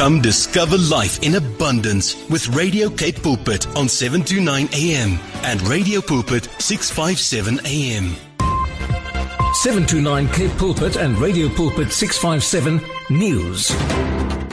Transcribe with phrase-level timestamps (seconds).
[0.00, 6.48] Come discover life in abundance with Radio Cape Pulpit on 729 AM and Radio Pulpit
[6.58, 8.16] 657 AM.
[9.56, 13.70] 729 Cape Pulpit and Radio Pulpit 657 News.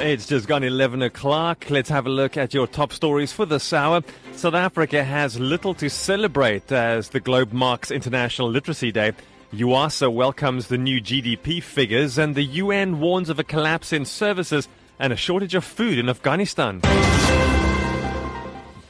[0.05, 1.69] It's just gone 11 o'clock.
[1.69, 4.03] Let's have a look at your top stories for this hour.
[4.33, 9.13] South Africa has little to celebrate as the globe marks International Literacy Day.
[9.53, 14.67] UASA welcomes the new GDP figures, and the UN warns of a collapse in services
[14.99, 16.81] and a shortage of food in Afghanistan.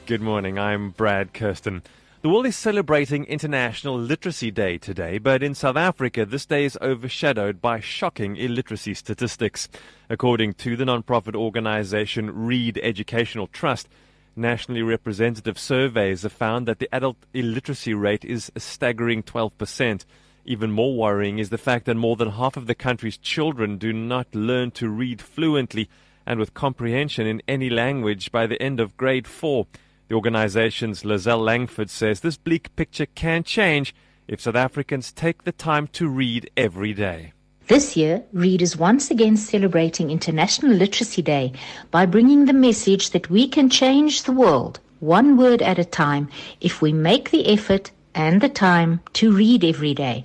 [0.06, 1.82] Good morning, I'm Brad Kirsten.
[2.20, 6.76] The world is celebrating International Literacy Day today, but in South Africa, this day is
[6.82, 9.68] overshadowed by shocking illiteracy statistics.
[10.08, 13.88] According to the non-profit organization Read Educational Trust,
[14.34, 20.04] nationally representative surveys have found that the adult illiteracy rate is a staggering 12%.
[20.50, 23.92] Even more worrying is the fact that more than half of the country's children do
[23.92, 25.90] not learn to read fluently
[26.24, 29.66] and with comprehension in any language by the end of grade 4.
[30.08, 33.94] The organization's Lizelle Langford says this bleak picture can change
[34.26, 37.34] if South Africans take the time to read every day.
[37.66, 41.52] This year, Read is once again celebrating International Literacy Day
[41.90, 46.30] by bringing the message that we can change the world one word at a time
[46.62, 50.24] if we make the effort and the time to read every day.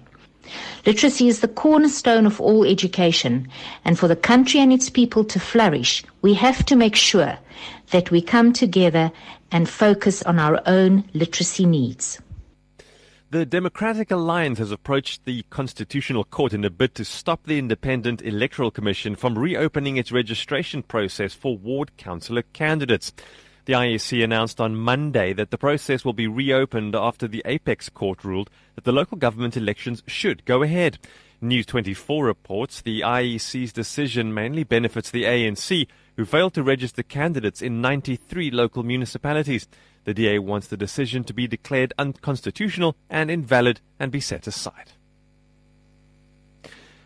[0.86, 3.48] Literacy is the cornerstone of all education,
[3.86, 7.38] and for the country and its people to flourish, we have to make sure
[7.92, 9.12] that we come together
[9.52, 12.20] and focus on our own literacy needs.
[13.34, 18.22] The Democratic Alliance has approached the Constitutional Court in a bid to stop the Independent
[18.22, 23.12] Electoral Commission from reopening its registration process for ward councillor candidates.
[23.66, 28.26] The IEC announced on Monday that the process will be reopened after the Apex Court
[28.26, 30.98] ruled that the local government elections should go ahead.
[31.40, 35.88] News 24 reports the IEC's decision mainly benefits the ANC,
[36.18, 39.66] who failed to register candidates in 93 local municipalities.
[40.04, 44.92] The DA wants the decision to be declared unconstitutional and invalid and be set aside.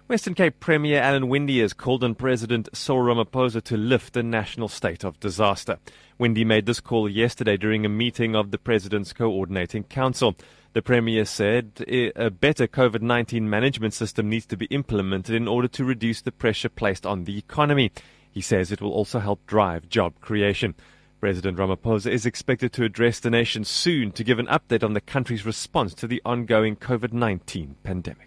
[0.08, 4.70] Western Cape Premier Alan Winde has called on President Cyril Ramaphosa to lift the national
[4.70, 5.80] state of disaster.
[6.18, 10.34] Winde made this call yesterday during a meeting of the President's Coordinating Council.
[10.72, 15.68] The Premier said a better COVID 19 management system needs to be implemented in order
[15.68, 17.92] to reduce the pressure placed on the economy.
[18.32, 20.76] He says it will also help drive job creation.
[21.20, 25.02] President Ramaphosa is expected to address the nation soon to give an update on the
[25.02, 28.27] country's response to the ongoing COVID 19 pandemic.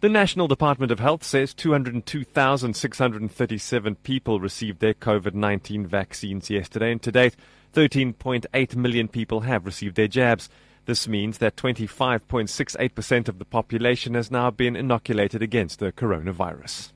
[0.00, 7.02] The National Department of Health says 202,637 people received their COVID 19 vaccines yesterday, and
[7.02, 7.34] to date,
[7.74, 10.48] 13.8 million people have received their jabs.
[10.86, 16.92] This means that 25.68% of the population has now been inoculated against the coronavirus.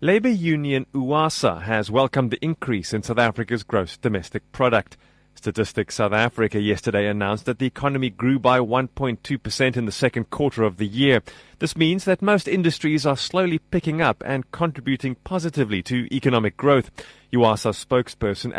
[0.00, 4.96] Labour Union UASA has welcomed the increase in South Africa's gross domestic product.
[5.34, 10.62] Statistics South Africa yesterday announced that the economy grew by 1.2% in the second quarter
[10.62, 11.22] of the year.
[11.58, 16.90] This means that most industries are slowly picking up and contributing positively to economic growth.
[17.32, 18.52] UASA spokesperson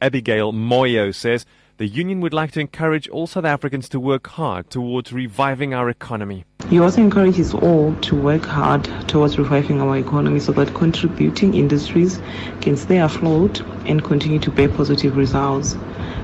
[0.00, 1.44] Abigail Moyo says
[1.76, 5.88] the union would like to encourage all South Africans to work hard towards reviving our
[5.88, 6.44] economy.
[6.68, 12.20] He also encourages all to work hard towards reviving our economy so that contributing industries
[12.60, 15.74] can stay afloat and continue to bear positive results.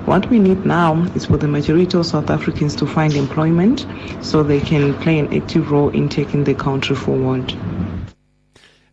[0.07, 3.85] What we need now is for the majority of South Africans to find employment
[4.21, 7.53] so they can play an active role in taking the country forward.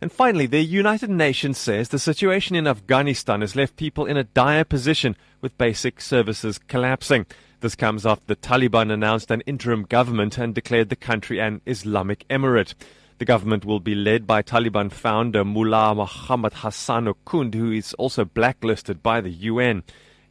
[0.00, 4.24] And finally, the United Nations says the situation in Afghanistan has left people in a
[4.24, 7.26] dire position with basic services collapsing.
[7.60, 12.26] This comes after the Taliban announced an interim government and declared the country an Islamic
[12.28, 12.74] emirate.
[13.18, 18.24] The government will be led by Taliban founder Mullah Muhammad Hassan Okund, who is also
[18.24, 19.84] blacklisted by the UN.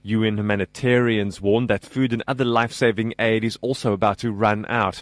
[0.03, 5.01] UN humanitarians warn that food and other life-saving aid is also about to run out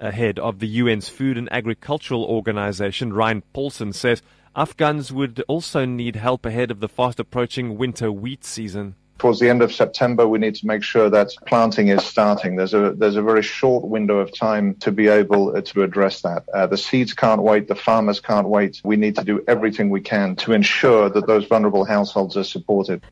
[0.00, 4.22] ahead of the UN's Food and Agricultural Organization, Ryan Paulson says
[4.56, 8.94] Afghans would also need help ahead of the fast approaching winter wheat season.
[9.18, 12.54] Towards the end of September, we need to make sure that planting is starting.
[12.54, 16.22] There's a there's a very short window of time to be able uh, to address
[16.22, 16.48] that.
[16.54, 17.66] Uh, the seeds can't wait.
[17.66, 18.80] The farmers can't wait.
[18.84, 23.02] We need to do everything we can to ensure that those vulnerable households are supported.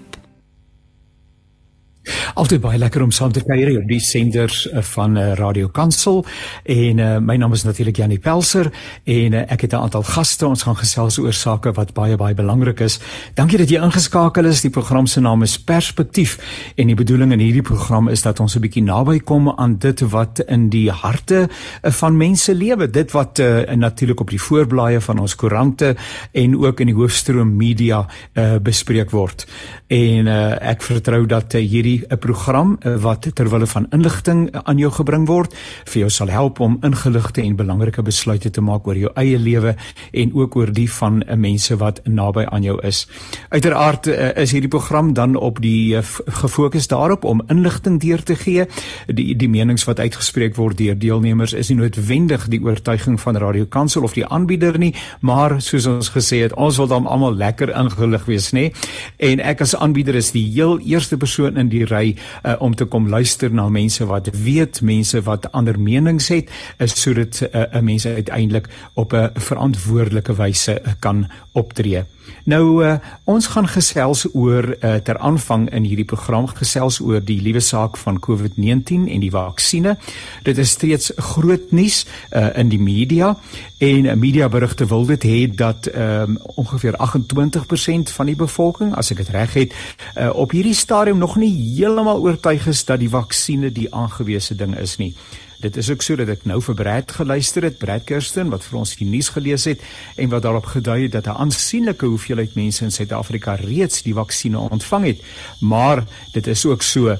[2.33, 6.23] Altyd baie lekker om saam te kuier op die senders eh, van uh, Radio Kansel
[6.63, 8.71] en uh, my naam is natuurlik Janie Pelser
[9.05, 12.33] en uh, ek het 'n aantal gaste ons gaan gesels oor sake wat baie baie
[12.33, 12.99] belangrik is.
[13.35, 14.61] Dankie dat jy ingeskakel is.
[14.61, 16.39] Die program se naam is Perspektief
[16.75, 19.99] en die bedoeling in hierdie program is dat ons 'n bietjie naby kom aan dit
[19.99, 21.49] wat in die harte
[21.81, 25.95] van mense lewe, dit wat uh, natuurlik op die voorblaaie van ons koerante
[26.31, 29.45] en ook in die hoofstroom media uh, bespreek word.
[29.87, 34.59] En uh, ek vertrou dat hierdie hierdie 'n program eh, wat terwyl van inligting eh,
[34.63, 35.53] aan jou gebring word
[35.85, 39.75] vir jou sal help om ingeligte en belangrike besluite te maak oor jou eie lewe
[40.13, 43.07] en ook oor die van eh, mense wat naby aan jou is.
[43.49, 45.97] Uiteraard is hierdie program dan op die
[46.27, 48.65] gefokus daarop om inligting deur te gee.
[49.07, 53.65] Die die menings wat uitgespreek word deur deelnemers is nie noodwendig die oortuiging van Radio
[53.65, 57.69] Kansel of die aanbieder nie, maar soos ons gesê het, ons wil dan almal lekker
[57.69, 58.71] ingelig wees, nê?
[59.17, 62.75] En ek as aanbieder is die heel eerste persoon in die die ry uh, om
[62.75, 67.49] te kom luister na mense wat weet, mense wat ander menings het, is sodat 'n
[67.57, 71.25] uh, uh, mense uiteindelik op 'n verantwoordelike wyse kan
[71.57, 72.03] optree.
[72.43, 72.93] Nou uh,
[73.29, 77.97] ons gaan gesels oor uh, ter aanvang in hierdie program gesels oor die liewe saak
[77.99, 80.13] van COVID-19 en die vaksines.
[80.47, 83.35] Dit is steeds groot nuus uh, in die media
[83.83, 89.11] en uh, media berigte wil dit hê dat um, ongeveer 28% van die bevolking, as
[89.11, 89.77] ek dit reg het,
[90.15, 94.77] uh, op hierdie stadium nog nie heeltemal oortuig is dat die vaksines die aangewese ding
[94.79, 95.15] is nie.
[95.61, 98.79] Dit is ook so dat ek nou vir Brad geluister het, Brad Kirsten wat vir
[98.79, 99.83] ons die nuus gelees het
[100.17, 104.57] en wat daarop gedui het dat 'n aansienlike hoeveelheid mense in Suid-Afrika reeds die vaksinne
[104.57, 105.21] ontvang het.
[105.59, 106.03] Maar
[106.33, 107.17] dit is ook so uh,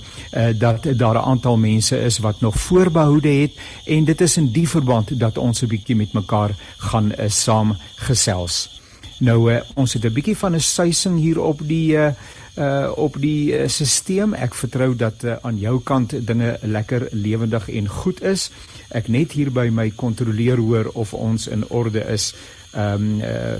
[0.58, 3.52] dat daar 'n aantal mense is wat nog voorbehoude het
[3.86, 7.78] en dit is in die verband dat ons 'n bietjie met mekaar gaan uh, saam
[7.96, 8.82] gesels.
[9.20, 12.10] Nou uh, ons het 'n bietjie van 'n suising hier op die uh,
[12.58, 14.36] uh op die uh, stelsel.
[14.36, 18.50] Ek vertrou dat uh, aan jou kant dinge lekker lewendig en goed is.
[18.92, 22.34] Ek net hier by my kontroleer hoor of ons in orde is.
[22.76, 23.56] Um uh,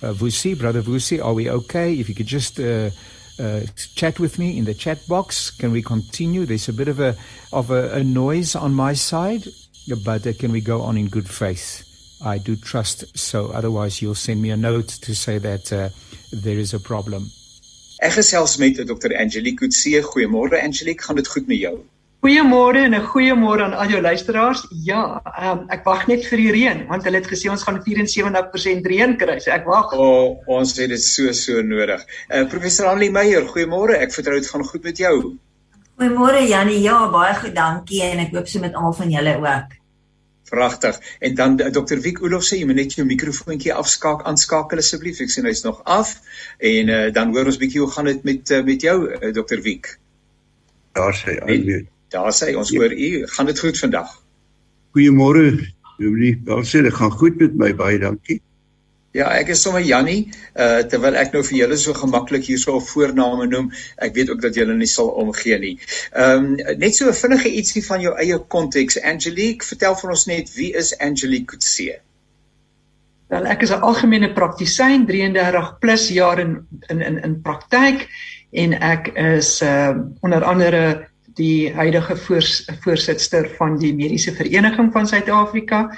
[0.00, 1.94] uh Vusi, brother Vusi, are we okay?
[1.94, 2.90] If you could just uh
[3.38, 3.60] uh
[3.94, 6.46] chat with me in the chat box, can we continue?
[6.46, 7.14] There's a bit of a
[7.52, 9.46] of a, a noise on my side,
[10.04, 11.84] but uh, can we go on in good faith?
[12.24, 13.52] I do trust so.
[13.52, 15.90] Otherwise, you'll send me a note to say that uh,
[16.32, 17.30] there is a problem.
[18.04, 19.14] Ek gesels met Dr.
[19.16, 20.02] Angelique Kutse.
[20.04, 21.76] Goeiemôre Angelique, gaan dit goed met jou?
[22.24, 24.66] Goeiemôre en 'n goeiemôre aan al jou luisteraars.
[24.84, 28.86] Ja, um, ek wag net vir die reën want hulle het gesê ons gaan 74%
[28.86, 29.38] reën kry.
[29.38, 29.92] So ek wag.
[29.92, 32.04] O, oh, ons het dit so so nodig.
[32.28, 33.96] Uh, Professor Annelie Meyer, goeiemôre.
[33.96, 35.38] Ek vertrou dit gaan goed met jou.
[35.96, 36.82] Goeiemôre Jannie.
[36.82, 39.83] Ja, baie goed, dankie en ek hoop so met almal van julle ook.
[40.54, 41.00] Pragtig.
[41.18, 41.98] En dan eh, Dr.
[42.04, 45.18] Wiek Olof sê jy moet net jou mikrofoontjie afskaak aanskakel asseblief.
[45.24, 46.14] Ek sien hy's nog af.
[46.62, 49.62] En uh, dan hoor ons bietjie hoe gaan dit met uh, met jou uh, Dr.
[49.64, 49.90] Wiek?
[50.94, 51.80] Daar sê hy.
[52.14, 52.78] Daar sê ons ja.
[52.78, 53.10] hoor u.
[53.34, 54.12] Gaan dit goed vandag?
[54.94, 55.48] Goeiemôre.
[55.98, 58.40] Julie, wel sê dit gaan goed met my baie dankie.
[59.14, 62.88] Ja, ek is sommer Jannie, uh terwyl ek nou vir julle so gemaklik hierso op
[62.88, 63.68] voorname noem,
[64.02, 65.76] ek weet ook dat julle nie sal omgee nie.
[66.10, 68.98] Ehm um, net so 'n vinnige ietsie van jou eie konteks.
[69.12, 72.00] Angelique, vertel vir ons net wie is Angelique Kutse?
[73.30, 78.08] Wel, ek is 'n algemene praktisyn, 33 plus jaar in in in in praktyk
[78.50, 79.94] en ek is uh
[80.26, 85.88] onder andere die huidige voors, voorsitter van die Mediese Vereniging van Suid-Afrika.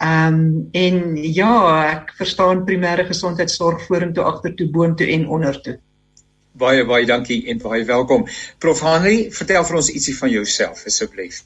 [0.00, 1.54] Ehm um, en ja,
[1.92, 5.74] ek verstaan primêre gesondheidsorg vorentoe, agtertoe, boontoe en ondertoe.
[6.56, 8.24] Baie baie dankie en baie welkom.
[8.58, 11.42] Prof Henry, vertel vir ons ietsie van jouself asseblief.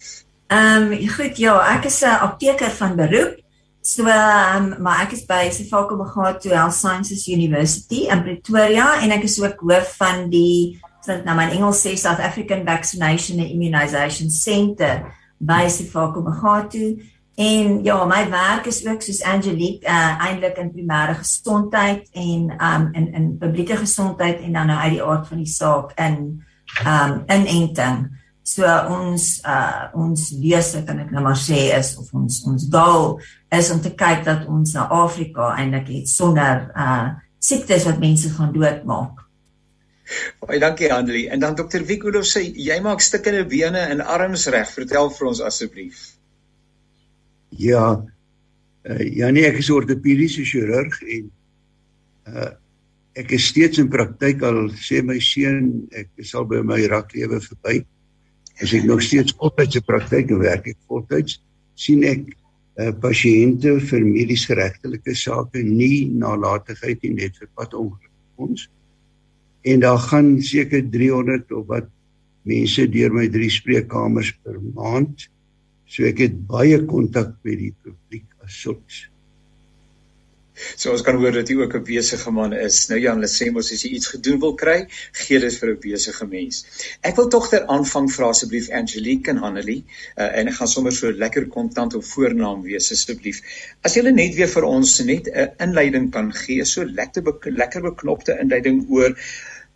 [0.54, 3.40] Ehm um, goed, ja, ek is 'n apteker van beroep.
[3.82, 9.11] So ehm um, maar ek is by Sefako Bagato Health Sciences University in Pretoria en
[9.11, 13.50] ek is ook hoof van die wat nou my Engels sê South African Vaccination and
[13.50, 16.94] Immunisation Centre by Sefako Bagato.
[17.34, 22.88] En ja, my werk is ook soos Angelique uh eintlik in primêre gesondheid en um
[22.92, 26.44] in in publieke gesondheid en dan nou uit die aard van die saak in
[26.86, 28.06] um inenting.
[28.42, 33.18] So ons uh ons lese kan ek nou maar sê is of ons ons doel
[33.50, 38.30] is om te kyk dat ons na Afrika eintlik het sonder uh siektes wat mense
[38.30, 39.24] gaan doodmaak.
[40.38, 41.28] Baie dankie Annelie.
[41.34, 44.70] En dan dokter Wiekoelo sê jy maak stikkende bene en arms reg.
[44.70, 46.13] Vertel vir ons asseblief.
[47.58, 48.04] Ja.
[48.84, 51.30] Uh ja nee, ek is ortopediese chirurg en
[52.28, 52.52] uh
[53.14, 57.84] ek is steeds in praktyk al sê my seun ek sal by my raklewe verby.
[58.58, 61.38] As ek nog steeds voltydse praktyk en werk ek voltyds
[61.78, 62.26] sien ek
[62.82, 68.66] uh pasiënte vir medies geregtelike sake nie nalatigheid nie net vir pad ongeluk ons.
[69.64, 71.87] En daar gaan seker 300 of wat
[72.44, 75.28] mense deur my drie spreekkamers per maand.
[75.86, 79.04] So ek het baie kontak met die publiek as sulks.
[80.78, 82.76] So ons kan hoor dat jy ook 'n besige man is.
[82.88, 84.86] Nou Jan, hulle sê mos as jy iets gedoen wil kry,
[85.22, 86.64] gee dit vir 'n besige mens.
[87.02, 89.84] Ek wil tog ter aanvang vra asseblief Angelique en Hanelie,
[90.16, 93.42] uh, en ek gaan sommer so lekker kontant op voornaam wees asseblief.
[93.82, 98.38] As julle net weer vir ons net 'n inleiding kan gee, so lekker lekker beknopte
[98.40, 99.16] inleiding oor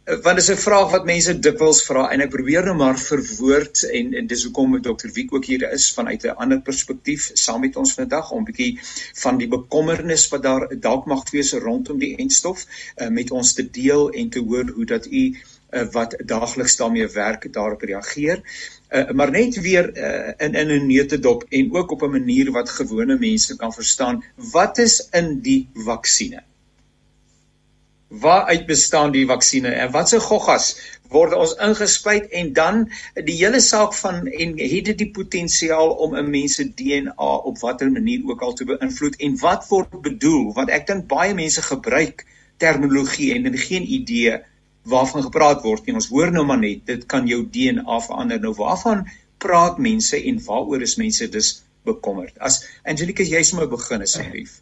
[0.09, 3.83] want dit is 'n vraag wat mense dikwels vra en ek probeer nou maar verwoord
[3.99, 5.11] en en dis hoekom Dr.
[5.13, 8.79] Wiek ook hier is vanuit 'n ander perspektief saam met ons vandag om 'n bietjie
[9.23, 12.65] van die bekommernis wat daar dalk mag wees rondom die enstof
[12.97, 15.37] uh, met ons te deel en te hoor hoe dat u
[15.71, 18.43] uh, wat daagliks daarmee werk daarop reageer.
[18.91, 22.71] Uh, maar net weer uh, in in 'n neutedop en ook op 'n manier wat
[22.71, 26.49] gewone mense kan verstaan wat is in die vaksines
[28.09, 30.73] waaruit bestaan die vaksines en watse goggas
[31.13, 32.83] word ons ingespuit en dan
[33.15, 37.59] die hele saak van en het dit die potensiaal om 'n mens se DNA op
[37.59, 40.53] watter manier ook al te beïnvloed en wat word bedoel?
[40.53, 44.39] Want ek dink baie mense gebruik terminologie en hulle geen idee
[44.85, 45.95] waarvan gepraat word nie.
[45.95, 48.41] Ons hoor nou maar net dit kan jou DNA verander.
[48.41, 49.07] Nou waarvan
[49.39, 52.39] praat mense en waaroor is mense dus bekommerd?
[52.39, 54.61] As Angelique jy sommer begin asseblief.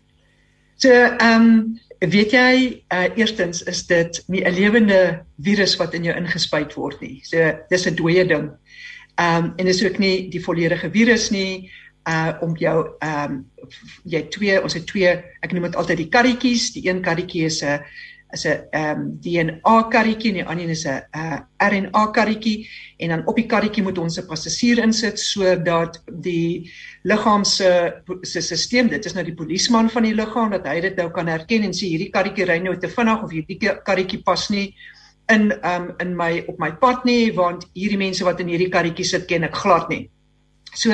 [0.77, 2.53] So ehm um, weet jy
[2.93, 7.21] uh, eerstens is dit nie 'n lewende virus wat in jou ingespuit word nie.
[7.23, 8.51] So dis 'n dooie ding.
[9.17, 11.71] Ehm um, en dis ook nie die volledige virus nie
[12.07, 13.51] uh om jou ehm um,
[14.05, 15.09] jy twee ons het twee
[15.41, 17.81] ek noem dit altyd die karretjies, die een karretjie is 'n
[18.33, 22.69] is 'n ehm um, DNA karretjie en die ander is 'n uh, RNA karretjie
[22.99, 26.71] en dan op die karretjie moet ons 'n passasier insit sodat die
[27.03, 30.97] liggaam se se stelsel dit is nou die polisieman van die liggaam dat hy dit
[30.97, 34.51] nou kan herken en sê hierdie karretjie ry nou te vinnig of hierdie karretjie pas
[34.51, 34.75] nie
[35.29, 39.05] in um in my op my pad nie want hierdie mense wat in hierdie karretjie
[39.05, 40.11] sit ken ek glad nie.
[40.75, 40.91] So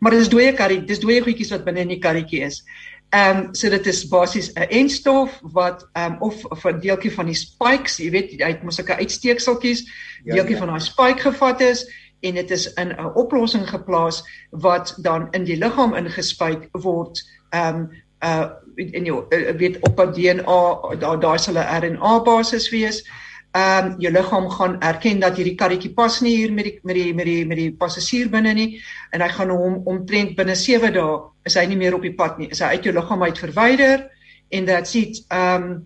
[0.00, 2.62] maar dit is dooie karretjie, dis dooie goedjies wat binne in die karretjie is.
[3.10, 7.12] Ehm um, so dit is basies 'n enstof wat ehm um, of of 'n deeltjie
[7.12, 9.80] van die spikes, jy weet, hy het mos sulke uitsteekseltjies,
[10.24, 10.64] ja, deeltjie ja, ja.
[10.64, 11.86] van daai spike gevat is
[12.20, 17.22] en dit is in 'n oplossing geplaas wat dan in die liggaam ingespuit word.
[17.50, 17.90] Ehm um,
[18.22, 23.02] uh in jou uh, weet op 'n DNA daar daar sal 'n RNA basis wees
[23.02, 26.94] ehm um, jou liggaam gaan erken dat hierdie karretjie pas nie hier met die met
[26.94, 28.80] die met die met die passasier binne nie
[29.12, 32.38] en hy gaan hom omtrent binne 7 dae is hy nie meer op die pad
[32.38, 32.50] nie.
[32.52, 34.08] Is hy uit jou liggaam uit verwyder
[34.50, 35.24] en that's it.
[35.28, 35.78] Ehm um,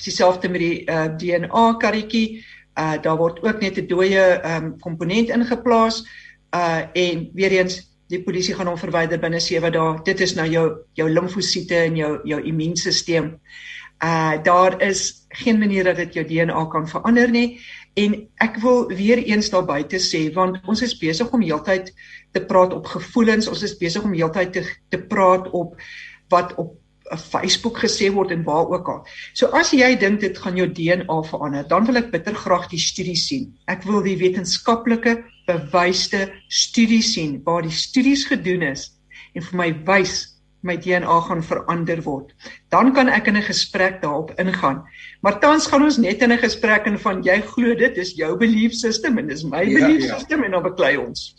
[0.00, 2.40] dieselfde met die uh, eh, DNA karretjie.
[2.78, 6.04] Uh daar word ook net 'n dooie ehm um, komponent ingeplaas.
[6.54, 10.02] Uh en weer eens die polisie gaan hom verwyder binne 7 dae.
[10.04, 13.38] Dit is nou jou jou limfosiete en jou jou immuunstelsel
[14.04, 17.60] uh daar is geen manier dat dit jou DNA kan verander nie
[18.00, 21.92] en ek wil weer eens daar buite sê want ons is besig om heeltyd
[22.32, 25.76] te praat op gevoelens ons is besig om heeltyd te te praat op
[26.30, 26.78] wat op
[27.16, 29.00] Facebook gesê word en waar ook al.
[29.34, 32.78] So as jy dink dit gaan jou DNA verander, dan wil ek bitter graag die
[32.78, 33.48] studie sien.
[33.66, 35.16] Ek wil die wetenskaplike
[35.48, 38.92] bewyse studie sien waar die studies gedoen is
[39.34, 40.20] en vir my wys
[40.62, 42.34] my DNA gaan verander word.
[42.68, 44.84] Dan kan ek in 'n gesprek daarop ingaan.
[45.20, 48.36] Maar tans gaan ons net in 'n gesprek in van jy glo dit is jou
[48.36, 50.18] belief system en dis my ja, belief ja.
[50.18, 51.34] system en dan beklei ons.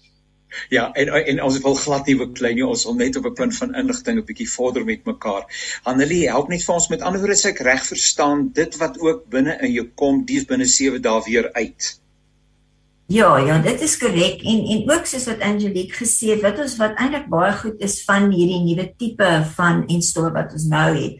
[0.70, 2.66] Ja, en en ons wil glad nie beklei nie.
[2.66, 5.46] Ons wil net op 'n punt van inligting 'n bietjie vorder met mekaar.
[5.84, 9.30] Hanelie, help net vir ons met ander woorde as ek reg verstaan, dit wat ook
[9.30, 12.01] binne in jou kom, dis binne 7 dae weer uit.
[13.12, 16.78] Ja, ja, dit is korrek en en ook soos wat Angelique gesê het, wat ons
[16.80, 21.18] wat eintlik baie goed is van hierdie nuwe tipe van enstof wat ons nou het.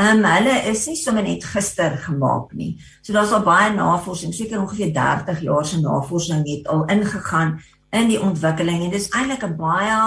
[0.00, 2.70] Ehm um, hulle is nie sommer net gister gemaak nie.
[3.02, 7.58] So daar's al baie navorsing, seker ongeveer 30 jaar se navorsing het al ingegaan
[7.92, 9.98] in die ontwikkeling en dis eintlik 'n baie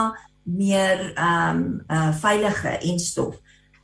[0.44, 3.36] meer ehm um, uh veilige enstof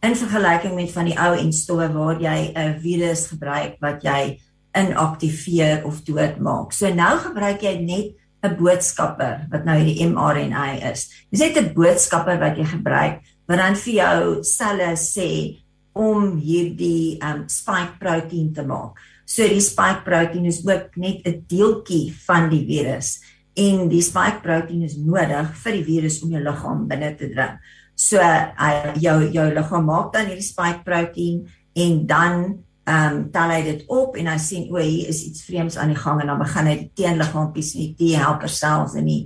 [0.01, 4.39] in vergelyking met van die ou enstof waar jy 'n virus gebruik wat jy
[4.77, 6.74] inaktiveer of doodmaak.
[6.74, 11.10] So nou gebruik jy net 'n boodskapper wat nou hierdie mRNA is.
[11.32, 15.63] Dis net 'n boodskapper wat jy gebruik wat dan vir jou selle sê
[15.94, 18.98] om hierdie um spike protein te maak.
[19.25, 23.22] So die spike protein is ook net 'n deeltjie van die virus
[23.56, 27.60] en die spike protein is nodig vir die virus om jou liggaam binne te dring.
[27.96, 33.50] So uh, jou jou liggaam maak dan hierdie spike protein en dan ehm um, tel
[33.50, 36.28] hy dit op en hy sien o, hier is iets vreemds aan die gang en
[36.34, 39.22] dan begin hy teenliggaampies en die T-helper cells en die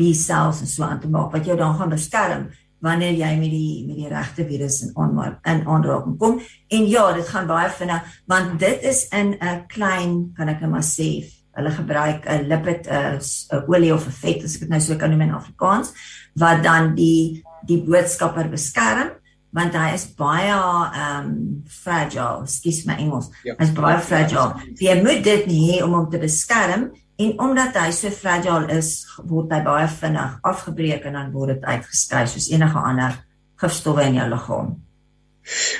[0.00, 2.48] B-cells en so aan te maak wat jou dan gaan beskerm
[2.82, 6.40] wanneer jy met die met die regte virus in onmaak in aanraking kom.
[6.72, 10.70] En ja, dit gaan baie vinnig want dit is in 'n klein kan ek net
[10.70, 13.20] maar sê hulle gebruik 'n lipid 'n
[13.68, 15.92] olie of 'n vet as ek dit nou so kan noem in Afrikaans
[16.34, 19.10] wat dan die die boodskapper beskerm
[19.52, 21.30] want hy is baie um
[21.68, 23.30] fragile, skus my Engels.
[23.44, 23.56] Ja.
[23.60, 24.72] Hy's baie fragile.
[24.80, 26.90] Jy moet dit nie hê om hom te beskerm
[27.22, 31.66] En omdat hy so fragile is, word hy baie vinnig afgebreek en dan word dit
[31.68, 33.18] uitgeskei soos enige ander
[33.60, 34.72] gifstowwe in jou liggaam.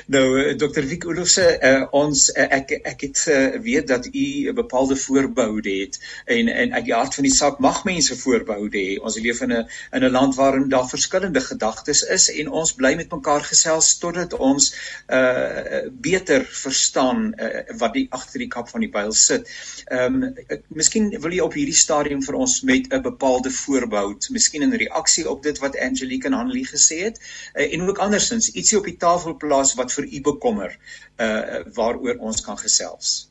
[0.06, 0.82] Nou eh, Dr.
[0.86, 5.70] Wiek Olofse uh, ons uh, ek ek het uh, weet dat u 'n bepaalde voorboude
[5.70, 8.98] het en en uit die hart van die saak mag mense voorboude hê.
[9.00, 12.94] Ons leef in 'n in 'n land waarin daar verskillende gedagtes is en ons bly
[12.94, 14.74] met mekaar gesels totdat ons
[15.08, 19.48] uh beter verstaan uh, wat die agter die kap van die byl sit.
[19.86, 20.34] Ehm um,
[20.68, 25.30] miskien wil jy op hierdie stadium vir ons met 'n bepaalde voorboud, miskien in reaksie
[25.30, 27.20] op dit wat Angelique en Hanlie gesê het
[27.54, 30.76] uh, en ook andersins ietsie op die tafel plaas plaas wat vir u bekommer
[31.20, 33.28] uh waaroor ons kan gesels.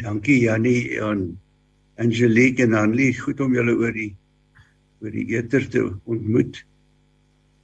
[0.00, 1.30] Dankie Jannie en
[2.00, 4.12] Angelique en Anlie, goed om julle oor die
[5.00, 6.60] oor die eter te ontmoet.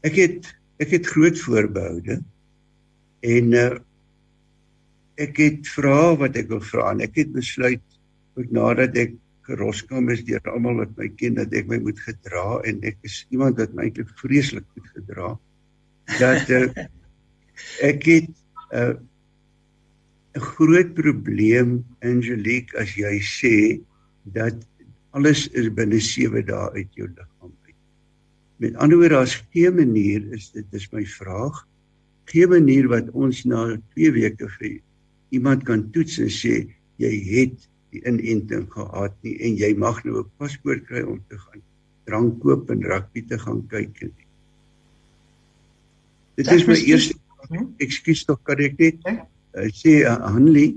[0.08, 0.48] Ek het
[0.80, 2.22] ek het groot voorbehoude
[3.36, 3.68] en uh
[5.16, 7.84] ek het vra wat ek wil vra en ek het besluit
[8.36, 9.14] ook nadat ek
[9.48, 13.22] geroskam is deur almal wat my ken dat ek my moet gedra en ek is
[13.32, 15.45] iemand wat my eintlik vreeslik goed gedra het
[16.14, 16.68] dat uh,
[17.82, 18.30] ek het
[18.70, 23.80] eh, 'n uh, groot probleem Angelique as jy sê
[24.22, 24.56] dat
[25.16, 27.78] alles is binne 7 dae uit jou liggaam uit.
[28.56, 31.64] Met ander woorde daar's geen manier is dit is my vraag
[32.26, 34.80] geen manier wat ons na 2 weke vir
[35.34, 36.66] iemand kan toets en sê
[37.02, 41.38] jy het die inenting gehad nie en jy mag nou 'n paspoort kry om te
[41.38, 41.62] gaan
[42.06, 44.12] drank koop en rugby te gaan kyk en
[46.36, 47.16] Dit is my eerste
[47.80, 50.76] ekskuus tog kan ek net uh, sê uh, Hanlie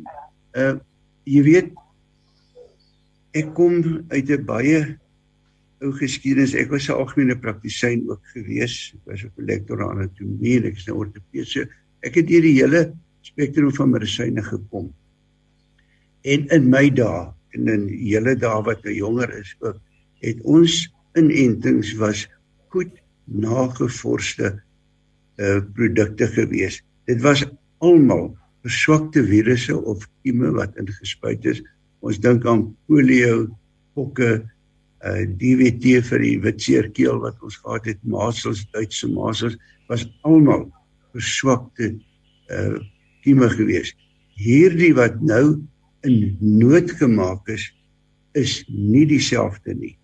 [0.55, 0.77] uh
[1.29, 1.73] jy weet
[3.37, 4.79] ek kom uit 'n baie
[5.83, 6.55] ou geskiedenis.
[6.55, 8.95] Ek was 'n algemene praktisyn ook gewees.
[8.95, 11.47] Ek was 'n lektor aan anatomie en ek is 'n ortoped.
[11.47, 11.65] So
[12.03, 14.93] ek het deur die hele spektrum van medisyne gekom.
[16.23, 19.79] En in my dae en in hele dae wat ek jonger is ook,
[20.23, 22.27] het ons inentings was
[22.71, 22.91] goed
[23.25, 24.61] nagevorsde
[25.39, 26.81] uh produkte gewees.
[27.07, 27.45] Dit was
[27.79, 28.33] almal
[28.67, 31.61] verswakte virusse of kieme wat ingespuit is.
[32.03, 33.47] Ons dink aan polio,
[33.95, 34.43] pokke,
[34.99, 39.55] uh DVT vir die witseerkeel wat ons gehad het, masels, Duitse masels,
[39.87, 40.67] was almal
[41.15, 41.93] verswakte
[42.51, 42.77] uh
[43.23, 43.93] kieme gewees.
[44.39, 45.59] Hierdie wat nou
[46.07, 47.65] in nood gemaak is,
[48.37, 49.95] is nie dieselfde nie.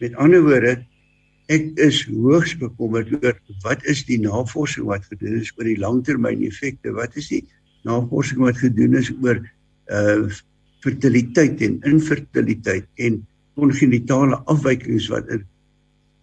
[0.00, 0.74] Met ander woorde,
[1.52, 6.90] Ek is hoogs bekommerd oor wat is die navorsing wat gedoen is oor die langtermyneffekte?
[6.96, 7.44] Wat is die
[7.86, 9.38] navorsing wat gedoen is oor
[9.94, 10.26] uh
[10.84, 13.16] fertiliteit en infertiliteit en
[13.58, 15.46] kongenitale afwykings wat in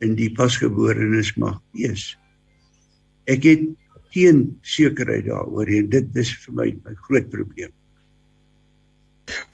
[0.03, 2.13] in die pasgeborenes mag wees?
[3.31, 3.63] Ek het
[4.11, 7.71] geen sekerheid daaroor en dit is vir my 'n groot probleem.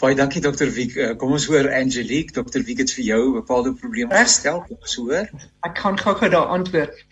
[0.02, 0.96] Baie dankie dokter Wiek.
[0.96, 4.62] Uh, kom ons hoor Angelique, dokter Wiek het vir jou 'n bepaalde probleem gestel.
[4.68, 5.30] Kom ons hoor.
[5.68, 7.06] Ek kan gou-gou daar antwoord.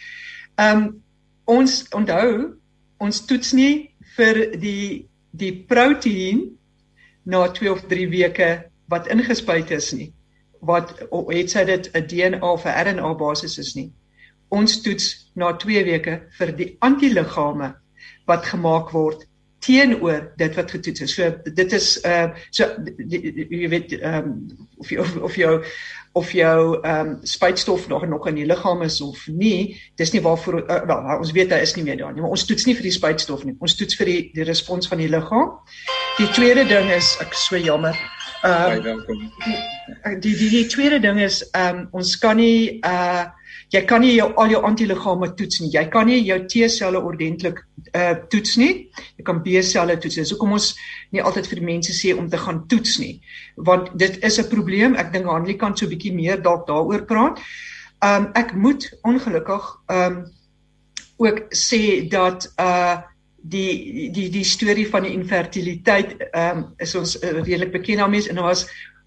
[0.56, 1.04] Ehm um,
[1.46, 2.58] ons onthou
[2.98, 6.58] ons toets nie vir die die proteïen
[7.24, 8.50] na 2 of 3 weke
[8.90, 10.14] wat ingespuit is nie.
[10.60, 10.96] Wat
[11.30, 13.92] het sy dit 'n DNA of 'n RNA basis is nie.
[14.50, 17.76] Ons toets na 2 weke vir die antiliggame
[18.26, 19.28] wat gemaak word
[19.68, 21.14] teenoor dit wat getoets is.
[21.18, 25.54] So dit is uh so jy weet ehm um, of jy of, of jou
[26.18, 30.22] of jou ehm um, spuitstof nog nog in die liggaam is of nie, dis nie
[30.22, 32.76] waarvoor uh, wel ons weet hy is nie meer daar nie, maar ons toets nie
[32.78, 33.56] vir die spuitstof nie.
[33.60, 35.58] Ons toets vir die die respons van die liggaam.
[36.18, 37.98] Die tweede ding is ek so jammer.
[38.48, 43.28] Ehm um, die, die die tweede ding is ehm um, ons kan nie uh
[43.74, 45.72] jy kan nie jou al jou antiliggame toets nie.
[45.74, 47.60] Jy kan nie jou T-selle ordentlik
[47.96, 48.72] uh toets nie.
[49.18, 50.22] Jy kan B-selle toets.
[50.30, 50.74] So kom ons
[51.16, 53.20] nie altyd vir die mense sê om te gaan toets nie,
[53.56, 54.96] want dit is 'n probleem.
[54.96, 57.40] Ek dink Hanlie kan so 'n bietjie meer dalk daaroor praat.
[58.02, 60.26] Um ek moet ongelukkig um
[61.18, 63.02] ook sê dat uh
[63.48, 68.30] die die die storie van die infertiliteit ehm um, is ons uh, redelik bekend daarmee
[68.30, 68.66] en daar was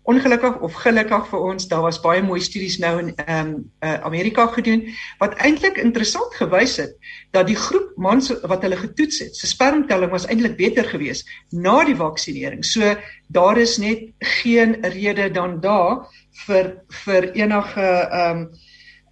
[0.09, 3.51] ongelukkig of gelukkig vir ons daar was baie mooi studies nou in ehm um,
[3.85, 4.87] uh, Amerika gedoen
[5.21, 6.97] wat eintlik interessant gewys het
[7.37, 11.85] dat die groep mans wat hulle getoets het, se spermtelling was eintlik beter geweest na
[11.85, 12.65] die vaksinering.
[12.65, 12.97] So
[13.29, 16.07] daar is net geen rede dan daar
[16.47, 18.51] vir vir enige ehm um,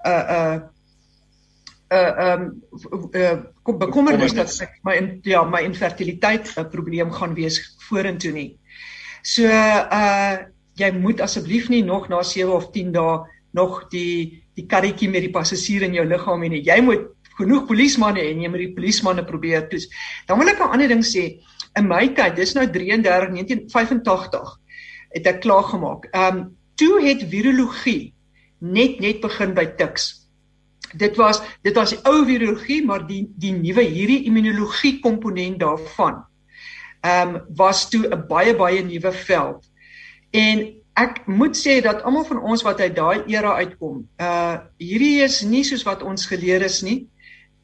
[0.07, 0.59] uh uh
[1.92, 2.62] uh um
[3.12, 8.59] uh kom bekommernis dat ek my ja my infertiliteit 'n probleem gaan wees vorentoe nie.
[9.22, 13.18] So uh jy moet asseblief nie nog na 7 of 10 dae
[13.56, 16.64] nog die die karretjie met die passasier in jou liggaam hê nie.
[16.66, 17.06] Jy moet
[17.38, 19.86] genoeg polismanne en jy moet die polismanne probeer toets.
[20.26, 21.38] Dan wil ek 'n ander ding sê.
[21.76, 24.58] In my tyd, dis nou 33 1985
[25.14, 26.08] het ek klaar gemaak.
[26.12, 28.14] Um toe het virologie
[28.60, 30.28] net net begin by tiks.
[30.94, 36.24] Dit was dit was die ou virologie, maar die die nuwe hierdie immunologie komponent daarvan
[37.06, 39.64] um was toe 'n baie baie nuwe veld.
[40.30, 40.64] En
[40.98, 45.42] ek moet sê dat almal van ons wat uit daai era uitkom, uh hierdie is
[45.42, 47.06] nie soos wat ons geleer is nie.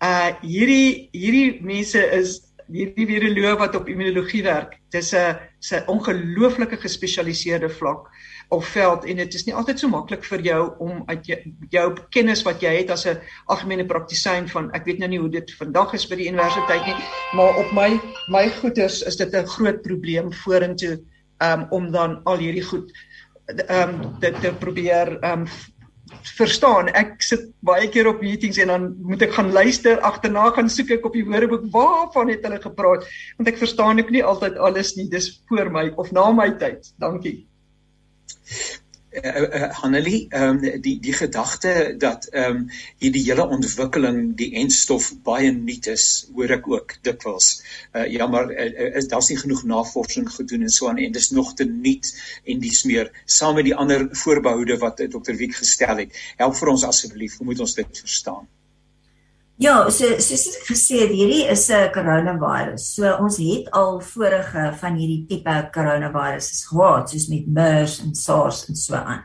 [0.01, 4.79] Uh hierdie hierdie mense is hierdie viroloog wat op immunologie werk.
[4.91, 5.37] Dis 'n
[5.73, 8.09] 'n ongelooflike gespesialiseerde vlak
[8.49, 11.39] of veld en dit is nie altyd so maklik vir jou om uit jou,
[11.71, 15.31] jou kennis wat jy het as 'n algemene praktisyn van ek weet nou nie hoe
[15.31, 16.97] dit vandag is by die universiteit nie,
[17.33, 20.99] maar op my my goeders is dit 'n groot probleem vorentoe
[21.43, 22.93] um, om dan al hierdie goed
[23.45, 25.49] ehm um, dit te probeer ehm um,
[26.37, 26.89] verstaan.
[26.95, 30.95] Ek sit baie keer op meetings en dan moet ek gaan luister, agterna gaan soek
[30.99, 34.95] ek op die woordeboek waarvan het hulle gepraat, want ek verstaan ek nie altyd alles
[34.97, 35.09] nie.
[35.11, 36.93] Dis voor my of na my tyd.
[37.03, 37.37] Dankie.
[39.15, 42.65] Uh, uh, Hanelie, ehm um, die die gedagte dat ehm um,
[42.99, 47.51] hierdie hele ontwikkeling die enstof baie nuut is, hoor ek ook dikwels.
[47.95, 51.31] Uh ja, maar uh, is daar's nie genoeg navorsing gedoen en so aan en dis
[51.31, 52.11] nog te nuut
[52.45, 55.39] en dis meer saam met die ander voorbehoude wat uh, Dr.
[55.39, 56.21] Wiek gestel het.
[56.43, 58.51] Help vir ons asseblief, hoe moet ons dit verstaan?
[59.63, 62.95] Ja, so soos ek gesê het, hierdie is 'n coronavirus.
[62.97, 68.69] So ons het al vorige van hierdie tipe coronaviruses gehad, soos met MERS en SARS
[68.69, 69.23] en so aan.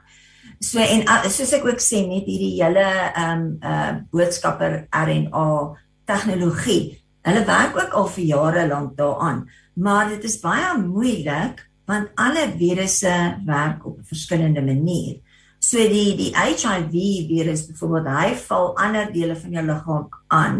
[0.61, 7.01] So en soos ek ook sê met hierdie hele ehm um, uh boodskapper RNA tegnologie.
[7.25, 12.51] Hulle werk ook al vir jare lank daaraan, maar dit is baie moeilik want alle
[12.57, 15.21] virusse werk op 'n verskillende manier.
[15.69, 20.55] So die die HIV virus byvoorbeeld hy val ander dele van jou liggaam aan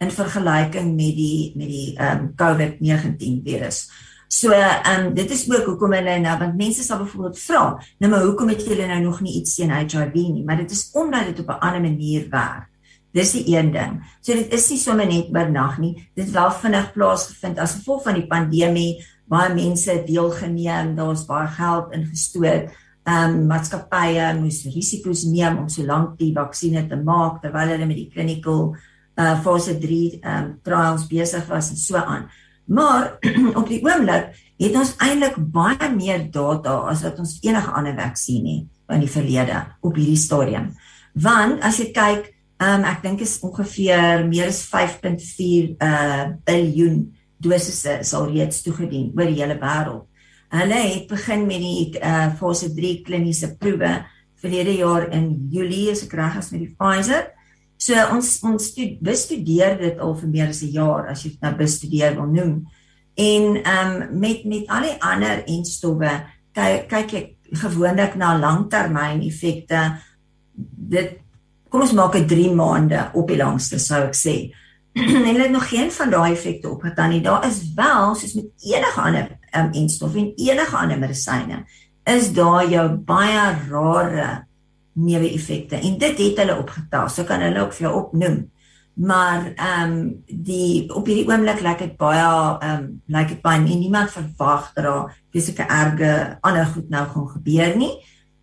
[0.00, 3.82] in vergelyking met die met die ehm um, COVID-19 virus.
[4.32, 7.64] So ehm um, dit is ook hoekom hulle nou want mense sal byvoorbeeld vra,
[8.00, 10.44] nou maar hoekom het julle nou nog nie iets teen HIV nie?
[10.44, 12.70] Maar dit is omdat dit op 'n ander manier werk.
[13.12, 14.00] Dis die een ding.
[14.20, 16.08] So dit is nie sommer net oor nag nie.
[16.14, 19.04] Dit wel vinnig plaasgevind as gevolg van die pandemie.
[19.28, 22.72] Baie mense het deelgeneem, daar's baie geld ingestoot
[23.04, 27.88] ehm um, maatskappye moes risiko's neem om so lank die vaksinne te maak terwyl hulle
[27.88, 28.70] met die clinical
[29.20, 32.28] uh fase 3 ehm um, trials besig was en so aan.
[32.64, 33.18] Maar
[33.60, 38.46] op die oomblik het ons eintlik baie meer data as wat ons enige ander vaksin
[38.46, 40.72] het in die verlede op hierdie stadium.
[41.12, 47.04] Want as jy kyk, ehm um, ek dink is ongeveer meer as 5.4 uh biljoen
[47.36, 50.08] dosisse sal reeds toegedien oor die hele wêreld.
[50.54, 54.04] Hulle het begin met die uh fase 3 kliniese proewe
[54.38, 57.26] verlede jaar in Julie as ek reg is met die Pfizer.
[57.80, 58.70] So ons ons
[59.02, 62.54] bestudeer dit al vir meer as 'n jaar as jy dit nou bestudeer wil noem.
[63.16, 66.12] En ehm um, met met al die ander enstowwe
[66.54, 67.30] kyk kyk ek
[67.64, 69.98] gewoonlik na langtermyn effekte.
[70.54, 71.18] Dit
[71.68, 74.54] kom ons maak dit 3 maande op die langste sou ek sê.
[75.28, 77.20] en het nog geen van daai effekte opgetaan nie.
[77.20, 81.64] Daar is wel soos met enige ander um, enstof en enige ander medisyne
[82.04, 84.44] is daar jou baie rare
[84.92, 87.08] neeweffekte en dit het hulle opgetel.
[87.08, 88.42] So kan hulle ook vir jou opnoem.
[88.94, 93.60] Maar ehm um, die op hierdie oomblik lyk dit baie ehm um, lyk dit baie
[93.60, 97.94] nie niemand verwag dat daar fisieke erge ander goed nou gaan gebeur nie.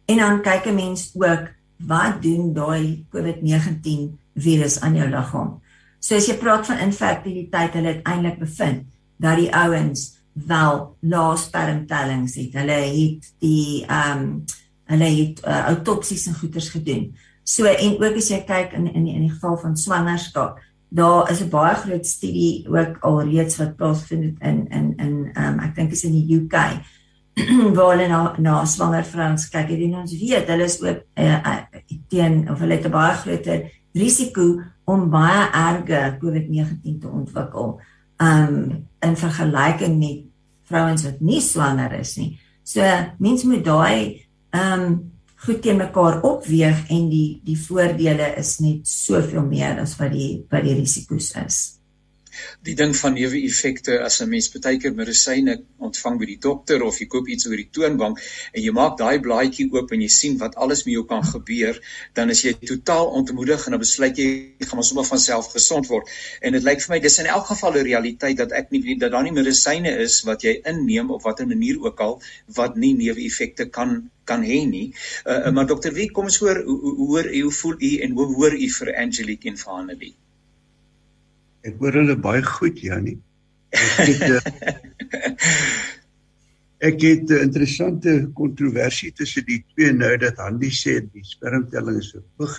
[0.05, 1.47] En dan kyk 'n mens ook
[1.87, 5.61] wat doen daai COVID-19 virus aan jou liggaam?
[6.01, 8.87] So as jy praat van infertiliteit, hulle het eintlik bevind
[9.21, 12.57] dat die ouens wel laaspermtellings het.
[12.57, 14.33] Hulle het die ehm um,
[14.91, 17.13] hulle het uh, autopsies en goeters gedoen.
[17.47, 20.59] So en ook as jy kyk in in in die geval van swangerskap,
[20.89, 25.59] daar is 'n baie groot studie ook alreeds wat plaasvind in in in ehm um,
[25.59, 26.55] ek dink is in die UK
[27.75, 29.69] waar hulle na na swanger vrouens kyk.
[29.69, 31.57] En ons weet hulle is ook uh,
[32.09, 37.77] teen of hulle het 'n baie groter risiko om baie erge COVID-19 te ontwikkel
[38.21, 38.55] um
[39.01, 40.25] in vergelyking met
[40.69, 42.35] vrouens wat nie swanger is nie.
[42.63, 42.85] So
[43.19, 44.21] mense moet daai
[44.55, 50.13] um, goed teen mekaar opweeg en die die voordele is net soveel meer as wat
[50.13, 51.80] die wat die risiko's is
[52.67, 56.99] die ding van neeweffekte as 'n mens baie keer medisyne ontvang by die dokter of
[56.99, 58.19] jy koop iets oor die toonbank
[58.53, 61.79] en jy maak daai blaadjie oop en jy sien wat alles met jou kan gebeur,
[62.13, 65.87] dan is jy totaal ontmoedig en dan besluit jy gaan maar sommer van self gesond
[65.87, 66.09] word.
[66.41, 69.11] En dit lyk vir my dis in elk geval 'n realiteit dat ek nie dat
[69.11, 72.21] daar nie medisyne is wat jy inneem op watter manier ook al
[72.55, 74.93] wat nie neeweffekte kan kan hê nie.
[75.25, 78.53] Uh, maar dokter Wie, kom ons hoor hoe u hoe voel u en hoe hoor
[78.53, 80.15] u vir Angelique en vir Hanelie?
[81.61, 83.19] Ek hoor hulle baie goed, Jannie.
[83.71, 84.39] Ek het eh,
[86.81, 92.09] Ek het 'n interessante kontroversie tussen die twee nou dat Handy sê die spermtelling is
[92.15, 92.55] verhoog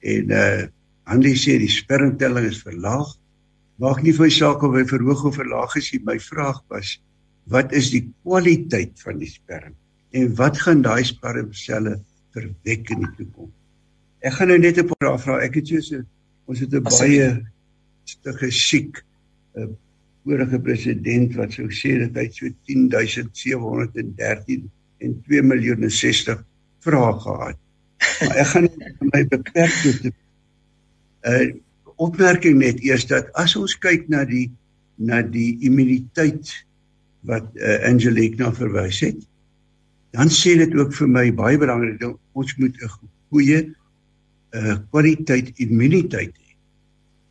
[0.00, 0.62] en uh
[1.04, 3.10] Handy sê die spermtelling is verlaag.
[3.76, 6.00] Maak nie vir my saak of hy verhoog of verlaag is nie.
[6.04, 6.96] My vraag was
[7.52, 9.76] wat is die kwaliteit van die sperm
[10.16, 11.98] en wat gaan daai spermselle
[12.32, 13.52] verwek in die toekoms?
[14.24, 15.44] Ek gaan nou net 'n paar vrae.
[15.44, 16.00] Ek het so
[16.46, 17.44] ons het 'n baie
[18.22, 19.04] te gesiek
[19.54, 19.68] 'n uh,
[20.24, 24.68] vorige president wat sou sê dat hy so 10713
[25.00, 26.44] en 2 miljoen 60
[26.84, 27.58] vrae gehad.
[28.20, 28.68] Maar ek gaan
[29.12, 30.14] my beperk tot 'n
[31.30, 31.48] uh,
[32.00, 34.48] opmerking net eers dat as ons kyk na die
[34.96, 36.52] na die immuniteit
[37.28, 39.20] wat uh, Angelique na verwys het,
[40.16, 42.92] dan sê dit ook vir my baie belangrik dat ons moet 'n
[43.30, 43.60] goeie
[44.56, 46.36] uh, kwaliteit immuniteit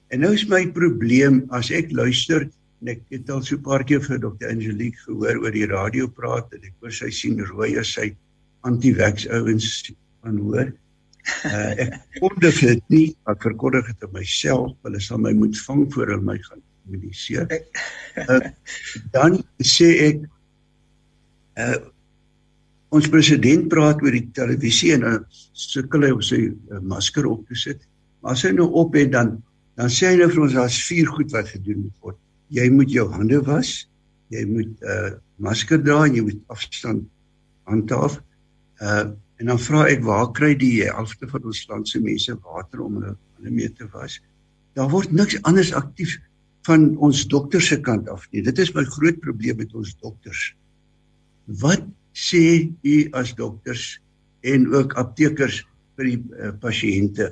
[0.10, 2.48] En nou is my probleem as ek luister
[2.80, 4.50] en ek het al so 'n paar keer vir Dr.
[4.50, 8.15] Angelique gehoor oor die radio praat en ek hoor sy sien rooi as sy
[8.65, 9.91] anti-vax ouens
[10.24, 10.72] van hoor.
[11.45, 15.86] Uh, ek kondig dit nie, ek verkondig dit aan myself, hulle sal my moet vang
[15.93, 17.45] voor hulle my gaan kommuniseer.
[18.17, 18.50] Uh,
[19.13, 20.24] dan sê ek
[21.60, 21.78] uh,
[22.89, 25.06] ons president praat oor die televisie en
[25.54, 27.86] sukkel hy om sy uh, masker op te sit.
[28.24, 29.38] Maar as hy nou op het dan
[29.80, 32.20] dan sê hy nou vir ons daar's vier goed wat gedoen moet word.
[32.52, 33.88] Jy moet jou hande was,
[34.34, 37.08] jy moet 'n uh, masker dra jy moet afstand
[37.70, 38.20] handhaaf.
[38.84, 42.82] Uh en dan vra ek waar kry die helfte van ons land se mense water
[42.84, 44.20] om hulle hande mee te was?
[44.76, 46.18] Daar word niks anders aktief
[46.68, 48.44] van ons dokters se kant af nie.
[48.44, 50.42] Dit is my groot probleem met ons dokters.
[51.63, 54.02] Wat sê u as dokters
[54.44, 55.63] en ook aptekers
[55.96, 57.32] vir die uh, pasiënte?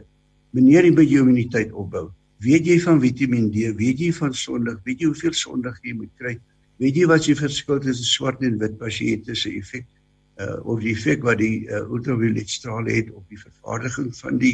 [0.55, 2.07] Meneer, jy moet jou immuniteit opbou.
[2.43, 3.71] Weet jy van Vitamiin D?
[3.77, 4.77] Weet jy van sonlig?
[4.85, 6.35] Weet jy hoeveel sonlig jy moet kry?
[6.77, 9.87] Weet jy wat die verskil tussen swart en wit pasiënte se effek
[10.37, 14.53] uh of die effek wat die uh, ultraviolet strale het op die vervaardiging van die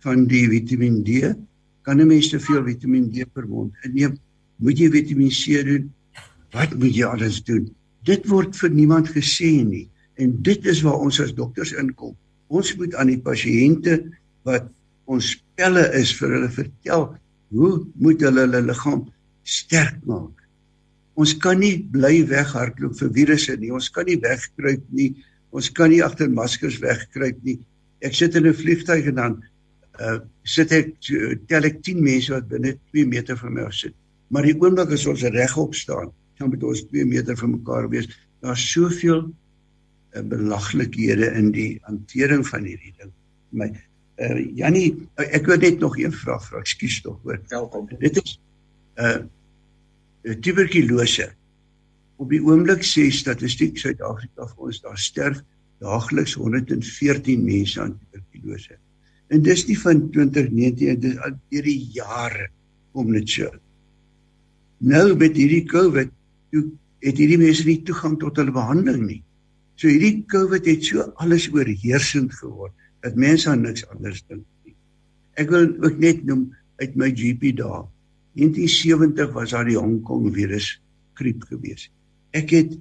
[0.00, 1.34] van die Vitamiin D?
[1.84, 4.16] Kan 'n mens te veel Vitamiin D per mond inneem?
[4.56, 5.92] Moet jy Vitamiin C doen?
[6.56, 7.68] Wat moet jy alles doen?
[8.08, 12.16] Dit word vir niemand gesê nie en dit is waar ons as dokters inkom.
[12.48, 14.00] Ons moet aan die pasiënte
[14.48, 14.72] wat
[15.04, 17.08] ons pelle is vir hulle vertel
[17.54, 19.04] hoe moet hulle hulle liggaam
[19.44, 20.36] sterk maak.
[21.20, 23.72] Ons kan nie bly weghardloop vir virusse nie.
[23.74, 25.10] Ons kan nie wegkruip nie.
[25.52, 27.58] Ons kan nie agter maskers wegkruip nie.
[28.06, 29.42] Ek sit in 'n vliegtuig en dan
[30.00, 30.94] uh sit ek
[31.48, 33.94] tel ek 10 mense wat binne 2 meter van my af sit.
[34.30, 38.08] Maar die oomblik as ons regop staan, dan moet ons 2 meter van mekaar wees.
[38.40, 39.26] Daar's soveel
[40.14, 43.12] uh, belaglikhede in die hantering van hierdie ding.
[43.50, 43.68] My
[44.20, 46.60] Uh Jannie, ek wil net nog een vraag vra.
[46.60, 47.38] Ekskuus tog hoor.
[47.48, 47.88] Welkom.
[48.02, 48.34] Dit is
[49.00, 49.22] uh
[50.44, 51.30] tuberkulose.
[52.20, 55.40] Op die oomblik sê statistiek Suid-Afrika vir ons daar sterf
[55.80, 58.76] daagliks 114 mense aan tuberkulose.
[59.32, 62.50] En dis nie van 2019, dis al deur die jare
[62.92, 63.48] kom dit so.
[64.84, 66.12] Nou met hierdie COVID,
[66.52, 66.66] toe
[67.00, 69.22] het hierdie mense nie toegang tot hulle behandeling nie.
[69.80, 74.76] So hierdie COVID het so alles oorheersend geword dat mense aan niks anders dink nie.
[75.40, 76.50] Ek wil ook net noem
[76.82, 77.82] uit my GP dae.
[78.38, 80.76] 1970 was daar die Hong Kong virus
[81.18, 81.88] griep gewees.
[82.36, 82.76] Ek het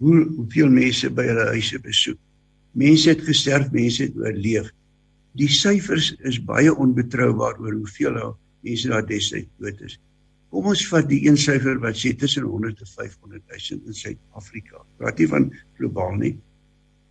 [0.00, 2.18] hoe hoeveel mense by hulle huise besoek.
[2.80, 4.70] Mense het gesterf, mense het oorleef.
[5.38, 8.20] Die syfers is baie onbetroubaar oor hoeveel
[8.64, 9.98] mense daar destyds dood is.
[10.50, 14.82] Kom ons vat die een syfer wat sê tussen 100 en 500 000 in Suid-Afrika.
[14.98, 15.46] Praat nie van
[15.78, 16.32] globaal nie.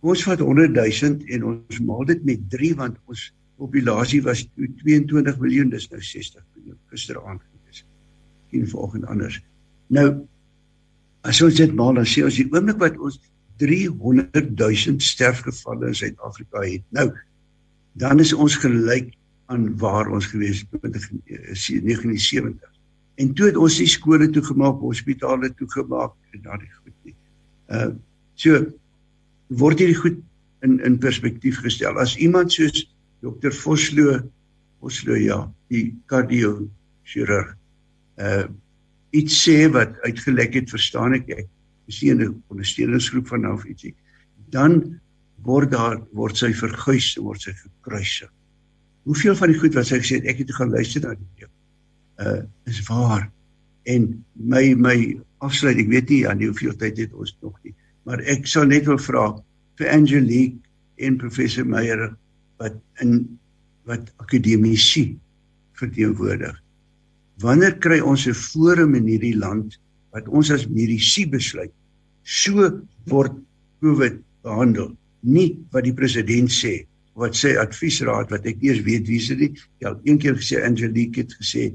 [0.00, 3.26] Ons vat 100 000 en ons maal dit met 3 want ons
[3.60, 7.84] populasie was 22 miljoen, dis nou 60 miljoen gisteraand gewees.
[8.52, 9.40] Geen volgende anders.
[9.92, 10.08] Nou
[11.28, 13.18] as ons dit maal dan sê ons die oomblik wat ons
[13.60, 16.84] 300 000 sterfgevalle in Suid-Afrika het.
[16.96, 17.10] Nou
[18.00, 19.12] dan is ons gelyk
[19.52, 22.70] aan waar ons gewees het in 1970.
[23.20, 27.16] En toe het ons die skole toegemaak, hospitale toegemaak en daardie goed nie.
[27.68, 27.90] Uh
[28.40, 28.56] so
[29.50, 30.18] word hierdie goed
[30.66, 31.98] in in perspektief gestel.
[31.98, 32.84] As iemand soos
[33.24, 33.52] Dr.
[33.52, 34.20] Vosloo
[34.80, 36.68] Vosloo ja, die kardio
[37.04, 37.54] chirurg
[38.20, 38.48] uh
[39.10, 41.48] iets sê wat uitgelek het, verstaan ek ek
[41.90, 43.94] is nie 'n ondersteuningsgroep van nou of ietsie.
[44.54, 45.00] Dan
[45.42, 48.30] word daar word sy verguis word sy gekruisig.
[49.02, 51.48] Hoeveel van die goed wat sy gesê het, ek het gaan luister na die
[52.20, 53.30] uh is waar.
[53.88, 57.74] En my my afsluit, ek weet nie aan hoeveel tyd het ons nog nie,
[58.10, 59.28] maar ek sal net wil vra
[59.78, 60.58] vir Angelique
[61.06, 62.08] en professor Meyer
[62.58, 63.20] wat in
[63.86, 65.12] wat akademici
[65.78, 66.56] verteenwoordig.
[67.40, 69.78] Wanneer kry ons 'n forum in hierdie land
[70.10, 71.70] wat ons as mediese besluit
[72.24, 73.38] so word
[73.80, 74.90] COVID behandel,
[75.22, 76.82] nie wat die president sê
[77.14, 81.22] wat sê adviesraad wat ek eers weet wie se dit ja een keer gesê Angelique
[81.22, 81.70] het gesê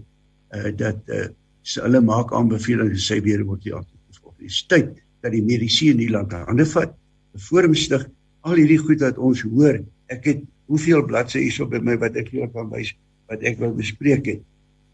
[0.52, 1.32] uh, dat uh,
[1.64, 3.80] sy hulle maak aanbevelings en sy weer word ja
[4.12, 4.36] gevolg.
[4.44, 6.94] Dis tyd dat die mediese in die land hande vat,
[7.34, 8.06] 'n forum stig,
[8.46, 9.82] al hierdie goed wat ons hoor.
[10.14, 12.94] Ek het hoeveel bladsye hierso by my wat ek hier kan wys
[13.30, 14.44] wat ek wil bespreek het.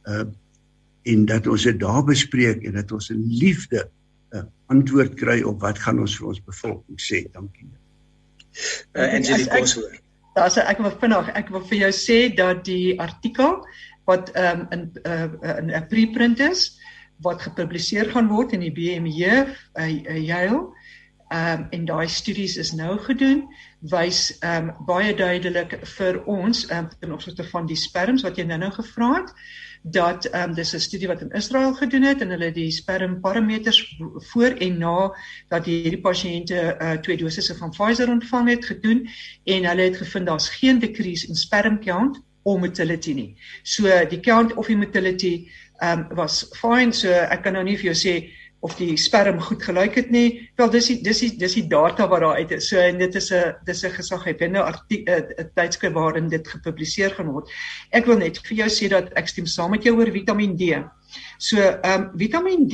[0.07, 0.29] Uh
[1.09, 3.89] en dat ons dit daar bespreek en dat ons 'n liefde
[4.31, 7.25] 'n uh, antwoord kry op wat gaan ons vir ons bevolking sê.
[7.33, 7.65] Dankie.
[8.93, 9.97] Uh Angeline Boshoor.
[10.35, 13.65] Daar's ek wil vinnig ek wil vir jou sê dat die artikel
[14.05, 16.77] wat um, in uh, in 'n preprint is
[17.21, 20.61] wat gepubliseer gaan word in die BMJ uh, uh, Yale
[21.31, 23.45] um, en daai studies is nou gedoen
[23.91, 28.71] wys um, baie duidelik vir ons um, ten opsigte van die sperms wat jy nou-nou
[28.77, 29.35] gevra het
[29.81, 33.79] dat um, dis 'n studie wat in Israel gedoen het en hulle die sperm parameters
[34.31, 35.11] voor en na
[35.49, 39.07] dat hierdie pasiënte uh, twee dosisse van Pfizer ontvang het gedoen
[39.43, 43.35] en hulle het gevind daar's geen decrease in sperm count of motility nie.
[43.63, 45.49] So die count of die motility
[45.81, 48.15] um, was fine so ek kan nou nie vir jou sê
[48.61, 50.47] of die sperm goed gelyk het nie.
[50.59, 52.67] Wel dis die, dis die, dis die data wat daar uit is.
[52.69, 57.31] So en dit is 'n dis 'n gesaghebende artikel 'n tydskrif waarin dit gepubliseer gaan
[57.33, 57.49] word.
[57.91, 60.77] Ek wil net vir jou sê dat ek stem saam met jou oor Vitamiin D.
[61.39, 62.73] So ehm um, Vitamiin D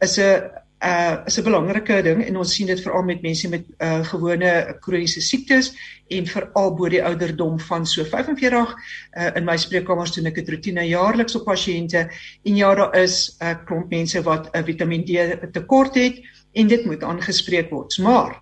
[0.00, 3.64] is 'n uh is 'n belangrike ding en ons sien dit veral met mense met
[3.78, 5.72] uh gewone kroniese siektes
[6.08, 8.74] en veral bo die ouderdom van so 45
[9.16, 12.08] uh in my spreekkamers doen ek dit rotine jaarliks op pasiënte
[12.44, 16.22] en ja daar is 'n uh, klomp mense wat 'n uh, Vitamiin D tekort het
[16.52, 17.98] en dit moet aangespreek word.
[17.98, 18.40] Maar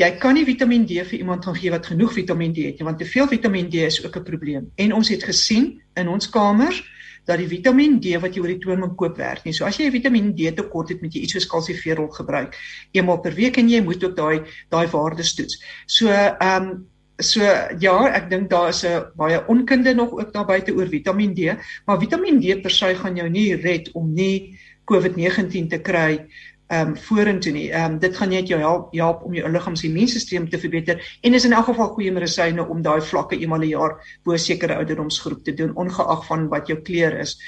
[0.00, 2.88] jy kan nie Vitamiin D vir iemand gaan gee wat genoeg Vitamiin D het nie
[2.88, 4.70] want te veel Vitamiin D is ook 'n probleem.
[4.76, 6.82] En ons het gesien in ons kamers
[7.26, 9.52] dat die Vitamiin D wat jy oor die toon moet koop werk nie.
[9.52, 12.56] So as jy 'n Vitamiin D tekort het, moet jy iets soos kalsieferol gebruik
[12.92, 15.62] eenmal per week en jy moet ook daai daai waardes toets.
[15.86, 16.86] So ehm um,
[17.20, 17.40] so
[17.80, 21.56] ja, ek dink daar is 'n baie onkunde nog ook daar buite oor Vitamiin D,
[21.86, 24.58] maar Vitamiin D per se gaan jou nie red om nie
[24.90, 26.26] COVID-19 te kry
[26.70, 27.68] ehm um, vorentoe nie.
[27.70, 31.44] Ehm um, dit gaan net jou help help om jou liggaamsimmuunstelsel te verbeter en is
[31.44, 35.54] in elk geval goeie medisyne om daai vlakke eenmal 'n jaar bo sekere ouderdomsgroep te
[35.54, 37.38] doen ongeag van wat jou kleur is.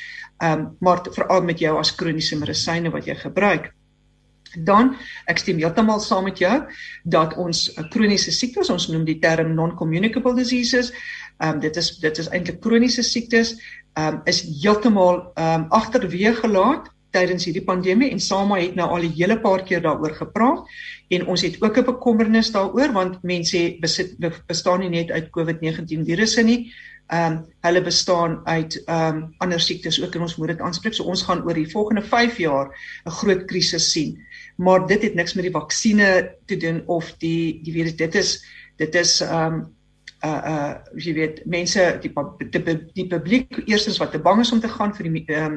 [0.43, 3.73] Ehm um, maar veral met jou as kroniese medisyne wat jy gebruik.
[4.57, 6.63] Dan ek stem heeltemal saam met jou
[7.05, 10.91] dat ons kroniese siektes, ons noem die term non-communicable diseases,
[11.39, 13.55] ehm um, dit is dit is eintlik kroniese siektes,
[13.95, 18.89] ehm um, is heeltemal ehm um, agterweë gelaat tydens hierdie pandemie en Sama het nou
[18.89, 20.67] al 'n hele paar keer daaroor gepraat
[21.11, 26.05] en ons het ook 'n bekommernis daaroor want mense besit bestaan nie net uit COVID-19
[26.05, 26.73] virusse nie.
[27.13, 30.95] Ehm um, hulle bestaan uit ehm um, ander siektes ook en ons moet dit aanspreek.
[30.95, 32.73] So ons gaan oor die volgende 5 jaar
[33.07, 34.19] 'n groot krisis sien.
[34.57, 38.45] Maar dit het niks met die vaksines te doen of die die virus dit is
[38.77, 39.77] dit is ehm um,
[40.23, 42.11] uh uh jy weet mense die
[42.53, 45.57] die, die publiek eerstens wat te bang is om te gaan vir die ehm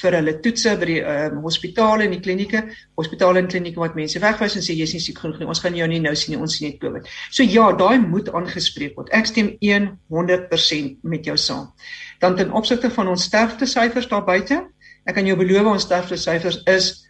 [0.00, 2.62] vir hulle toetse by die ehm um, hospitale en die klinieke,
[2.94, 5.48] hospitale en klinieke wat mense wegwys en sê jy's nie siek genoeg nie.
[5.50, 7.08] Ons gaan jou nie nou sien nie, ons sien net COVID.
[7.30, 9.10] So ja, daai moet aangespreek word.
[9.10, 11.72] Ek stem 100% met jou saam.
[12.22, 14.62] Dan ten opsigte van ons sterftesyfers daar buite,
[15.04, 17.03] ek kan jou beloof ons sterftesyfers is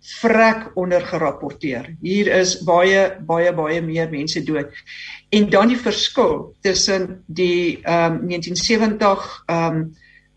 [0.00, 1.94] vrek onder gerapporteer.
[2.00, 4.72] Hier is baie baie baie meer mense dood.
[5.34, 9.88] En dan die verskil tussen die ehm um, 1970 ehm um,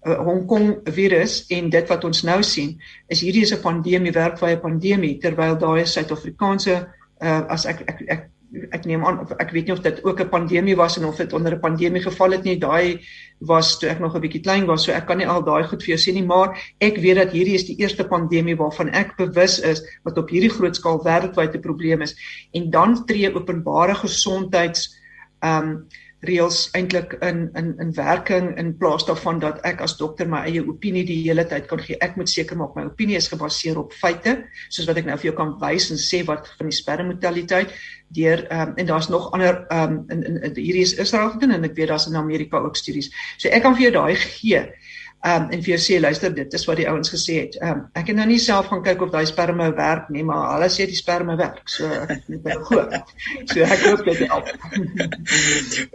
[0.01, 2.71] Hong Kong virus en dit wat ons nou sien,
[3.07, 6.87] is hierdie is 'n pandemie, werkwaardige pandemie terwyl daai Suid-Afrikaanse
[7.21, 8.30] uh, as ek ek ek
[8.75, 11.33] ek neem aan ek weet nie of dit ook 'n pandemie was en of dit
[11.33, 12.57] onder 'n pandemie geval het nie.
[12.59, 12.99] Daai
[13.39, 15.83] was toe ek nog 'n bietjie klein was, so ek kan nie al daai goed
[15.83, 19.15] vir jou sê nie, maar ek weet dat hierdie is die eerste pandemie waarvan ek
[19.17, 22.15] bewus is wat op hierdie groot skaal wêreldwyd 'n probleem is.
[22.53, 24.95] En dan tree openbare gesondheids
[25.41, 25.87] ehm um,
[26.27, 30.61] reëls eintlik in in in werking in plaas daarvan dat ek as dokter my eie
[30.61, 31.97] opinie die hele tyd kan gee.
[32.01, 34.37] Ek moet seker maak my opinie is gebaseer op feite,
[34.69, 37.73] soos wat ek nou vir jou kan wys en sê wat van die spermamortaliteit
[38.13, 41.65] deur um, en daar's nog ander um, in, in in hierdie is Israel gedoen en
[41.65, 43.09] ek weet daar's in Amerika ook studies.
[43.37, 44.65] So ek kan vir jou daai gee
[45.21, 47.57] um, en vir jou sê luister dit is wat die ouens gesê het.
[47.61, 50.69] Um, ek het nou nie self gaan kyk of daai sperma werk nie, maar hulle
[50.73, 51.61] sê die sperma werk.
[51.69, 52.95] So ek moet nou goed.
[53.51, 54.49] So ek hoop dit help.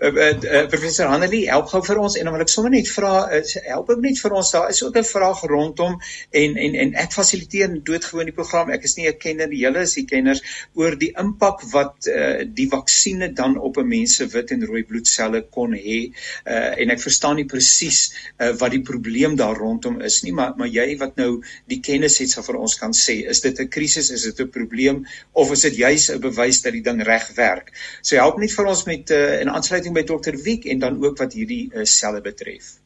[0.06, 3.14] uh, uh, professor Hanelie, help gou vir ons en dan wil ek sommer net vra
[3.26, 5.98] uh, help ook net vir ons daar is ook 'n vraag rondom
[6.30, 8.70] en en en ek fasiliteer doodgewoon die program.
[8.70, 10.42] Ek is nie 'n kenner die hele is die kenners
[10.74, 14.84] oor die impak wat uh, die vaksines dan op 'n mens se wit en rooi
[14.84, 16.12] bloedselle kon hê.
[16.46, 20.32] Uh, en ek verstaan nie presies uh, wat die probleem probleem daar rondom is nie,
[20.32, 23.58] maar maar jy wat nou die kennis het sal vir ons kan sê, is dit
[23.60, 27.02] 'n krisis, is dit 'n probleem of is dit juis 'n bewys dat die ding
[27.02, 27.72] reg werk?
[28.02, 31.18] So help net vir ons met uh, in aansluiting by dokter Wiek en dan ook
[31.18, 32.78] wat hierdie uh, selle betref.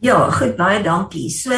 [0.00, 1.30] Ja, goed, baie dankie.
[1.30, 1.52] So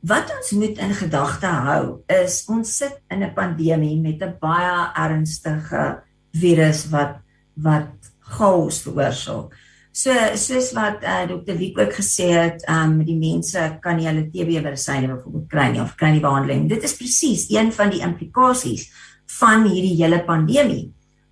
[0.00, 4.92] wat ons moet in gedagte hou is ons sit in 'n pandemie met 'n baie
[4.94, 6.02] ernstige
[6.32, 7.16] virus wat
[7.56, 9.61] wat chaos veroorsaak.
[9.92, 11.52] So soos wat uh, Dr.
[11.60, 15.66] Wiek ook gesê het, ehm um, die mense kan nie hulle TB medisyne byvoorbeeld kry
[15.74, 16.64] nie of kry nie behandeling.
[16.70, 18.86] Dit is presies een van die implikasies
[19.38, 20.86] van hierdie hele pandemie.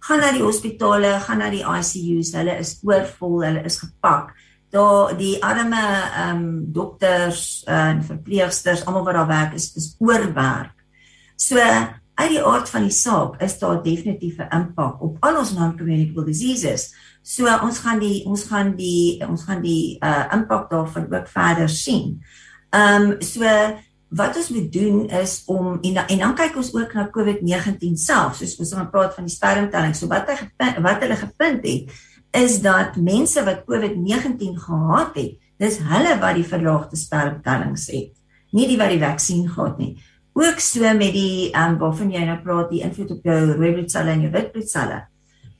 [0.04, 4.34] Gaan na die hospitale, gaan na die ICU's, hulle is oorvol, hulle is gepak.
[4.70, 6.44] Daar die arme ehm um,
[6.76, 10.76] dokters en uh, verpleegsters, almal wat daar werk is is oorwerk.
[11.36, 11.56] So
[12.20, 16.24] uit die aard van die saak is daar definitief 'n impak op al ons non-communicable
[16.24, 16.94] diseases.
[17.22, 21.68] So ons gaan die ons gaan die ons gaan die uh impak daarvan ook verder
[21.68, 22.22] sien.
[22.70, 23.44] Ehm um, so
[24.10, 28.36] wat ons moet doen is om en, en dan kyk ons ook na COVID-19 self.
[28.36, 29.94] Soos ons gaan praat van die spermtelling.
[29.94, 31.92] So wat hy wat hulle gevind het
[32.30, 38.12] is dat mense wat COVID-19 gehad het, dis hulle wat die verlaagde spermtellings het.
[38.54, 39.96] Nie die wat die vaksin gehad nie.
[40.32, 43.72] Ook so met die ehm um, waarvan jy nou praat, die invloed op jou rooi
[43.72, 45.10] bloedselle en jou wit bloedselle.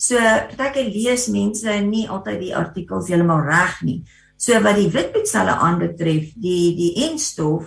[0.00, 3.98] So partyke lees mense nie altyd die artikels heeltemal reg nie.
[4.40, 7.66] So wat die witbloedselle aanbetref, die die enstof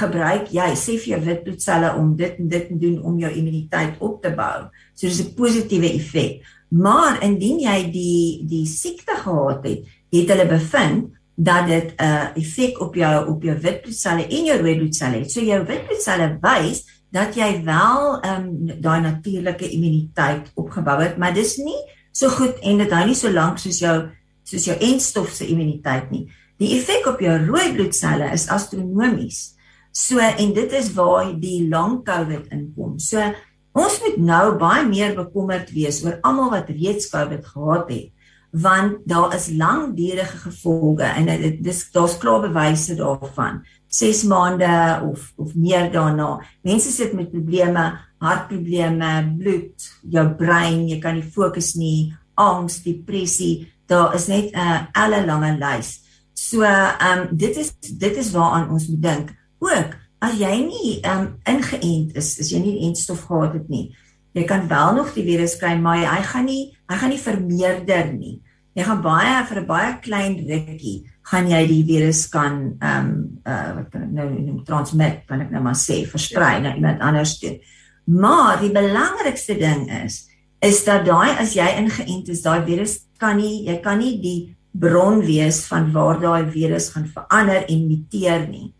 [0.00, 4.02] gebruik jy sê vir jou witbloedselle om dit en dit te doen om jou immuniteit
[4.02, 4.66] op te bou.
[4.94, 6.42] So dis 'n positiewe effek.
[6.70, 12.28] Maar indien jy die die siekte gehad het, het hulle bevind dat dit 'n uh,
[12.34, 15.32] effek op jou op jou witbloedselle en jou rooi bloedselle het.
[15.32, 21.34] So jou witbloedselle wys dat jy wel ehm um, daai natuurlike immuniteit opgebou het, maar
[21.34, 21.80] dis nie
[22.12, 24.08] so goed en dit hou nie so lank soos jou
[24.42, 26.28] soos jou enstof se immuniteit nie.
[26.58, 29.56] Die effek op jou rooi bloedselle is astronomies.
[29.92, 32.98] So en dit is waar die long COVID inkom.
[32.98, 33.34] So
[33.72, 38.10] ons moet nou baie meer bekommerd wees oor almal wat reeds COVID gehad het
[38.50, 45.32] want daar is langdurige gevolge en dit dis daar's klaar bewyse daarvan 6 maande of
[45.36, 46.40] of meer daarna.
[46.62, 53.72] Mense sit met probleme, hartprobleme, bloed, jou brein, jy kan nie fokus nie, angs, depressie.
[53.90, 56.00] Daar is net 'n uh, alle lange lys.
[56.32, 59.34] So, ehm um, dit is dit is waaraan ons moet dink.
[59.58, 63.68] Ook as jy nie ehm um, ingeënt is, as jy nie die entstof gehad het
[63.68, 63.96] nie,
[64.32, 68.12] jy kan wel nog die virus kry, maar hy gaan nie hy gaan nie vermeerder
[68.12, 68.40] nie.
[68.74, 73.10] Jy gaan baie vir 'n baie klein rukkie gaan jy die virus kan ehm um,
[73.46, 77.00] uh wat kan ek nou noem transmit kan ek nou maar sê versprei na iemand
[77.00, 77.58] anders toe.
[78.06, 80.26] Maar die belangrikste ding is
[80.60, 84.56] is dat daai as jy ingeënt is, daai virus kan nie jy kan nie die
[84.72, 88.72] bron wees van waar daai virus gaan verander en muteer nie.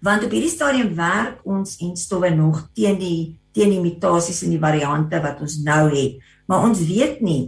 [0.00, 4.52] Want op hierdie stadium werk ons en stowwe nog teen die teen die mutasies en
[4.54, 6.20] die variante wat ons nou het.
[6.48, 7.42] Maar ons weet nie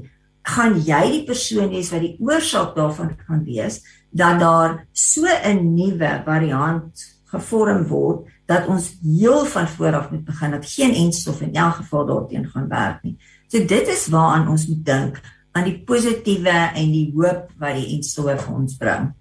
[0.51, 3.81] gaan jy die persoon wees wat die oorsaak daarvan gaan wees
[4.11, 6.93] dat daar so 'n nuwe variant
[7.31, 11.75] gevorm word dat ons heel van voor af moet begin dat geen enstof in elk
[11.75, 13.17] geval daarteen gaan werk nie.
[13.49, 15.21] So dit is waaraan ons moet dink
[15.53, 19.15] aan die positiewe en die hoop wat die enstof vir ons bring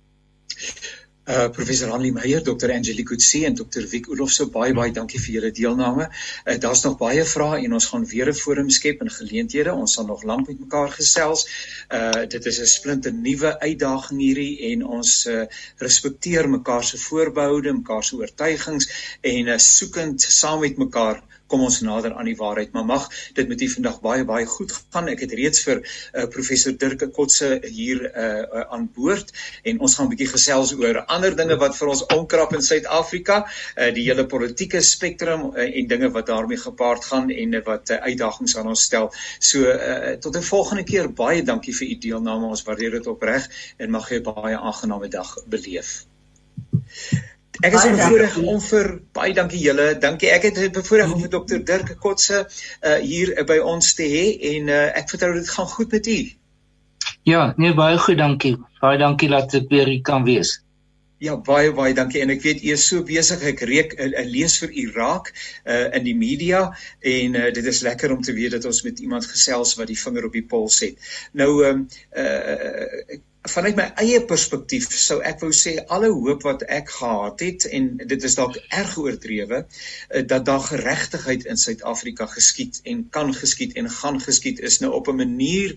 [1.29, 5.19] uh professor Hanlie Meyer, dokter Angelique Kutse en dokter Wiek Olof so baie baie dankie
[5.21, 6.07] vir julle deelname.
[6.45, 9.73] Uh, Daar's nog baie vrae en ons gaan weer 'n forum skep en geleenthede.
[9.73, 11.45] Ons sal nog lank met mekaar gesels.
[11.93, 15.45] Uh dit is 'n splinte nuwe uitdaging hierdie en ons uh
[15.77, 18.89] respekteer mekaar se voorbehoude, mekaar se oortuigings
[19.21, 22.71] en uh soekend saam met mekaar kom ons nader aan die waarheid.
[22.75, 25.09] Maar mag dit met u vandag baie baie goed gaan.
[25.11, 29.33] Ek het reeds vir uh, professor Dirk Kotse hier uh, aan boord
[29.63, 33.39] en ons gaan 'n bietjie gesels oor ander dinge wat vir ons onkrap in Suid-Afrika,
[33.45, 38.01] uh, die hele politieke spektrum uh, en dinge wat daarmee gepaard gaan en wat uh,
[38.09, 39.11] uitdagings aan ons stel.
[39.39, 42.45] So uh, tot 'n volgende keer baie dankie vir u deelname.
[42.45, 46.05] Ons waardeer dit opreg en mag jy 'n baie aangename dag beleef.
[47.59, 49.89] Ek is bevoorreg om vir baie dankie julle.
[49.99, 50.29] Dankie.
[50.31, 54.71] Ek het bevoorreg om vir dokter Dirk Kotse uh, hier by ons te hê en
[54.71, 56.19] uh, ek vertrou dit gaan goed met u.
[57.27, 58.55] Ja, nee baie goed, dankie.
[58.79, 60.55] Baie dankie dat ek weer hier kan wees.
[61.19, 63.43] Ja, baie baie dankie en ek weet u is so besig.
[63.51, 66.69] Ek reek 'n uh, lees vir Irak uh, in die media
[67.03, 69.99] en uh, dit is lekker om te weet dat ons met iemand gesels wat die
[69.99, 70.95] vinger op die pols het.
[71.35, 76.65] Nou ehm um, uh, vanuit my eie perspektief sou ek wou sê alle hoop wat
[76.67, 82.27] ek gehad het en dit is dalk erg oordrewe eh, dat daar geregtigheid in Suid-Afrika
[82.27, 85.75] geskied en kan geskied en gaan geskied is nou op 'n manier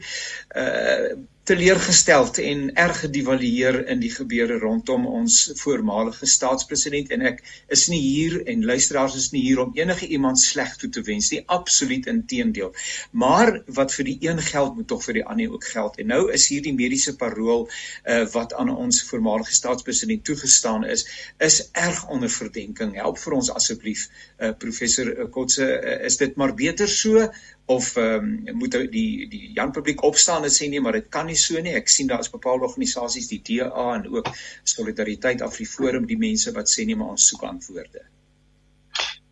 [0.56, 7.10] uh teleurgesteld en erg gedevalueer in die gebeure rondom ons voormalige staatspresident.
[7.10, 7.40] En ek
[7.74, 11.32] is nie hier en luisteraars is nie hier om enige iemand sleg toe te wens
[11.34, 11.40] nie.
[11.50, 12.70] Absoluut inteendeel.
[13.10, 15.98] Maar wat vir die een geld moet tog vir die ander ook geld.
[15.98, 21.08] En nou is hierdie mediese parol uh, wat aan ons voormalige staatspresident toegestaan is
[21.42, 22.94] is erg onder verdenking.
[23.02, 27.26] Help vir ons asseblief uh, professor Kotse uh, is dit maar beter so
[27.66, 31.26] of ehm um, moet die die Jan publiek opstaan en sê nee maar dit kan
[31.26, 31.74] nie so nie.
[31.78, 34.32] Ek sien daar is bepaalde organisasies die DA en ook
[34.64, 38.02] Solidariteit Afriforum die mense wat sê nee maar ons soek antwoorde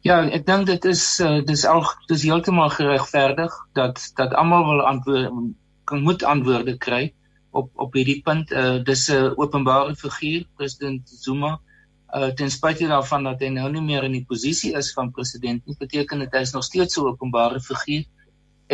[0.06, 4.86] Ja ek dink dit is uh, dis al dis heeltemal geregverdig dat dat almal wil
[4.88, 5.56] antwoord
[5.90, 7.10] kan moet antwoorde kry
[7.50, 8.52] op op hierdie punt.
[8.52, 11.58] Uh, dis 'n openbare figuur president Zuma.
[12.14, 15.66] Uh, ten spyte daarvan dat hy nou nie meer in die posisie is van president
[15.66, 18.04] nie beteken dit hy is nog steeds 'n openbare figuur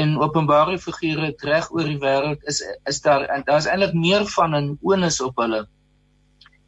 [0.02, 2.60] en openbare figure reg oor die wêreld is
[2.92, 5.66] is daar en daar's eintlik meer van 'n onus op hulle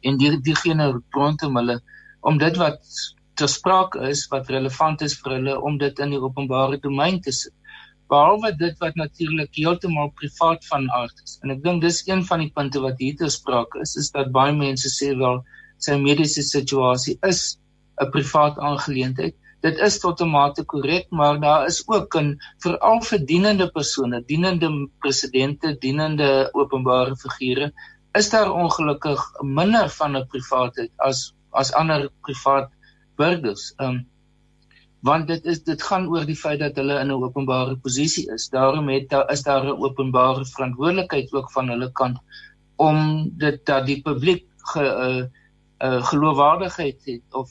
[0.07, 1.79] en die diegene rondom hulle
[2.31, 2.79] om dit wat
[3.39, 7.31] ter sprake is wat relevant is vir hulle om dit in die openbare domein te
[7.35, 7.53] sit.
[8.11, 11.37] Behalwe dit wat natuurlik heeltemal privaat van aard is.
[11.43, 14.33] En ek dink dis een van die punte wat hier ter sprake is is dat
[14.35, 15.43] baie mense sê wel
[15.85, 17.59] sy mediese situasie is
[18.01, 23.01] 'n privaat aangeleentheid dit is tot 'n mate korrek, maar daar is ook 'n veral
[23.01, 27.73] vir dienende persone, dienende presidente, dienende openbare figure,
[28.13, 32.69] is daar ongelukkig minder van 'n privaatheid as as ander privaat
[33.15, 33.73] burgers.
[33.77, 34.07] Um
[35.01, 38.49] want dit is dit gaan oor die feit dat hulle in 'n openbare posisie is.
[38.49, 42.17] Daarom het daar is daar 'n openbare verantwoordelikheid ook van hulle kant
[42.75, 45.23] om dit dat die publiek ge, uh,
[45.87, 47.49] uh, geloofwaardigheid het of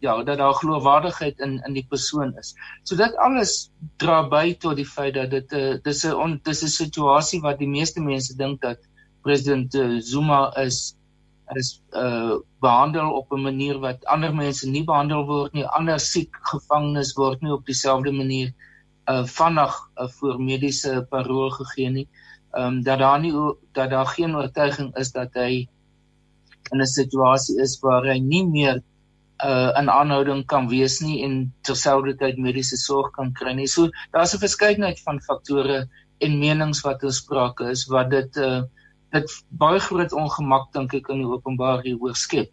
[0.00, 2.54] ja dat daar geloofwaardigheid in in die persoon is.
[2.82, 6.62] So dit alles dra by tot die feit dat dit 'n uh, dis 'n dis
[6.62, 8.78] 'n situasie wat die meeste mense dink dat
[9.22, 10.96] president uh, Zuma is
[11.56, 15.66] is uh behandel op 'n manier wat ander mense nie behandel word nie.
[15.66, 18.52] Ander siek gevangenes word nie op dieselfde manier
[19.10, 22.08] uh vinnig uh, vir mediese parol gegee nie.
[22.52, 23.34] Ehm um, dat daar nie
[23.72, 25.68] dat daar geen oortuiging is dat hy
[26.72, 28.82] in 'n situasie is waar hy nie meer
[29.44, 33.66] uh in aanhouding kan wees nie en terselfdertyd mediese sorg kan kry nie.
[33.66, 35.88] So daar's 'n verskeidenheid van faktore
[36.20, 38.62] en menings wat ons sprake is wat dit uh
[39.12, 42.50] dit baie groot ongemak dink ek in die openbaar hier oorskep.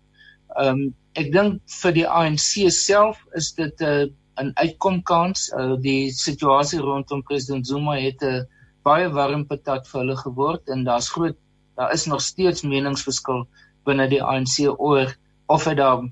[0.58, 4.06] Um ek dink vir die ANC self is dit 'n uh,
[4.44, 5.52] 'n uitkomkans.
[5.54, 8.46] Uh die situasie rondom president Zuma het 'n uh,
[8.88, 11.38] baie warm patat vir hulle geword en daar's groot
[11.78, 13.44] daar is nog steeds meningsverskil
[13.86, 15.12] binne die ANC oor
[15.56, 16.06] of hy daar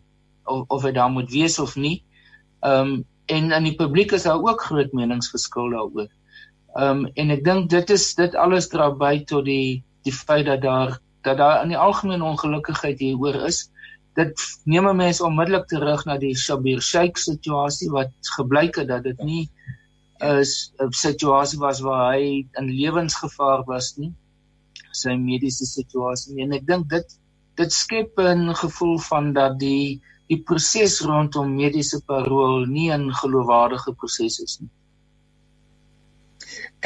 [0.46, 2.04] of of dit daar moet wees of nie.
[2.62, 6.10] Ehm um, en in die publiek is daar ook groot meningsverskil daaroor.
[6.76, 10.46] Ehm um, en ek dink dit is dit alles dra by tot die die feit
[10.46, 13.70] dat daar dat daar in die algemeen ongelukkigheid hieroor is.
[14.16, 19.24] Dit neem mense onmiddellik terug na die Shabir Sheikh situasie wat gebleik het dat dit
[19.24, 19.50] nie
[20.24, 24.14] is 'n situasie was waar hy in lewensgevaar was nie
[24.96, 27.18] sy mediese situasie en ek dink dit
[27.60, 33.93] dit skep 'n gevoel van dat die die proses rondom mediese parol nie 'n geloofwaardige
[33.99, 34.69] proses is nie.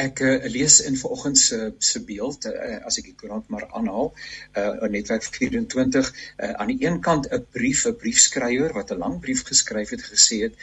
[0.00, 4.12] Ek uh, lees in vanoggend se se beeld uh, as ek die koerant maar aanhaal
[4.56, 9.20] uh, netwerk 24 uh, aan die een kant 'n brief 'n briefskrywer wat 'n lang
[9.20, 10.54] brief geskryf het gesê het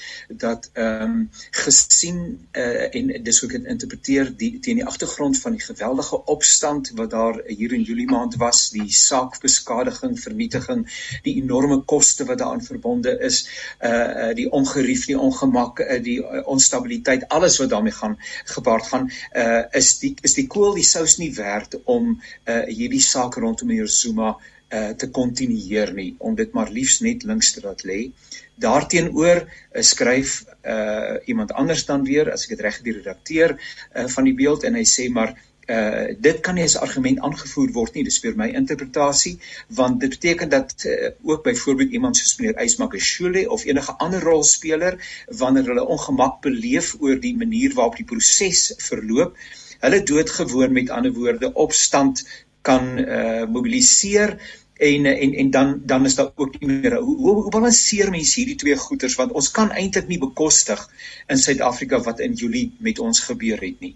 [0.43, 5.39] dat ehm um, gesien uh, en dis hoe ek dit interpreteer die teen die agtergrond
[5.39, 10.85] van die geweldige opstand wat daar hier in Julie maand was die saakbeskadiging vernietiging
[11.23, 13.43] die enorme koste wat daaraan verbonde is
[13.81, 19.11] uh, die ongerief die ongemak uh, die uh, onstabiliteit alles wat daarmee gaan gepaard gaan
[19.35, 23.67] uh is die is die kool die sous nie werd om uh hierdie saak rondom
[23.67, 24.35] meneer Zuma
[24.69, 28.11] uh te kontinueer nie om dit maar liefs net links te laat lê.
[28.55, 34.07] Daarteenoor uh, skryf uh iemand anders dan weer as ek dit reg die redakteur uh
[34.15, 35.35] van die beeld en hy sê maar
[35.67, 39.33] uh dit kan nie as argument aangevoer word nie dis vir my interpretasie
[39.79, 44.99] want dit beteken dat uh, ook byvoorbeeld iemand soos meneer Ysmakashule of enige ander rolspeler
[45.41, 49.35] wanneer hulle ongemak beleef oor die manier waarop die proses verloop
[49.83, 52.23] hulle doodgewoon met ander woorde opstand
[52.61, 54.37] kan uh mobiliseer
[54.77, 58.39] en en en dan dan is daar ook nie meer hoe hoe, hoe balanseer mense
[58.39, 60.83] hierdie twee goeters want ons kan eintlik nie bekostig
[61.27, 63.95] in Suid-Afrika wat in Julie met ons gebeur het nie.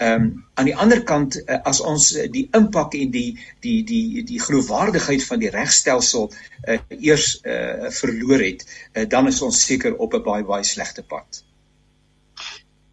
[0.00, 3.82] Ehm um, aan die ander kant uh, as ons uh, die impak en die die
[3.84, 9.60] die die geloofwaardigheid van die regstelsel uh, eers uh, verloor het, uh, dan is ons
[9.66, 11.42] seker op 'n baie baie slegte pad.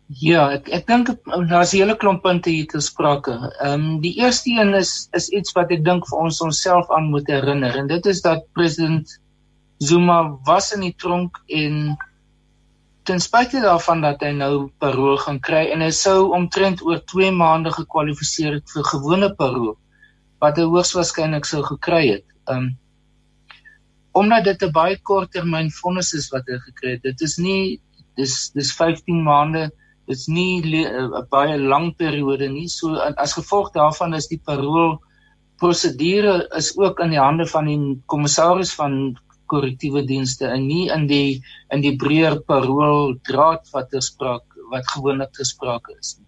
[0.07, 1.13] Ja, ek ek dink
[1.49, 3.39] daar's 'n hele klomp punte hier te sprake.
[3.59, 7.07] Ehm um, die eerste een is is iets wat ek dink vir ons onsself aan
[7.15, 9.19] moet herinner en dit is dat president
[9.79, 11.97] Zuma was in die tronk en
[13.07, 17.31] ten spyte daarvan dat hy nou parol gaan kry en hy sou omtrent oor 2
[17.31, 19.75] maande gekwalifiseer het vir gewone parol
[20.43, 22.27] wat hy hoogs waarskynlik sou gekry het.
[22.51, 22.75] Um
[24.17, 27.03] omdat dit 'n baie kort termyn vonnis is wat hy gekry het.
[27.03, 27.79] Dit is nie
[28.17, 29.69] dis dis 15 maande.
[30.07, 32.67] Dit's nie 'n baie lang periode nie.
[32.67, 34.99] So as gevolg daarvan is die parol
[35.59, 39.17] prosedure is ook in die hande van die kommissaris van
[39.51, 41.41] korrektiewe dienste en nie in die
[41.73, 46.27] in die breër parol draad wat gespreek wat gewoonlik gespreek is nie.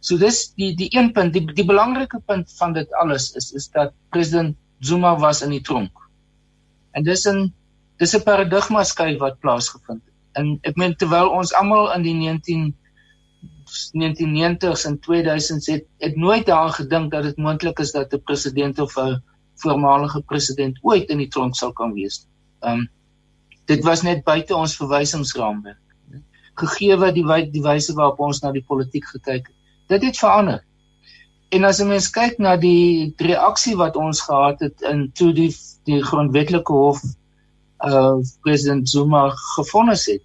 [0.00, 3.68] So dis die die een punt, die die belangrike punt van dit alles is is
[3.76, 5.92] dat president Zuma was in die tronk.
[6.96, 7.52] En dis 'n
[7.98, 10.18] dis 'n paradigma skuif wat plaasgevind het.
[10.32, 12.74] En ek meen terwyl ons almal in die 19
[13.92, 18.78] 1990s en 2000s het het nooit daaraan gedink dat dit moontlik is dat 'n president
[18.78, 19.22] of 'n
[19.54, 22.26] voormalige president ooit in die tronk sal kan wees.
[22.60, 22.88] Ehm um,
[23.70, 25.78] dit was net buite ons verwysingsraamwerk.
[26.60, 29.56] Gegee wat die die wyse waarop ons na die politiek gekyk het.
[29.92, 30.64] Dit het verander.
[31.50, 35.54] En as 'n mens kyk na die reaksie wat ons gehad het in toe die
[35.84, 37.02] die grondwetlike hof
[37.86, 40.22] uh president Zuma gefonnis het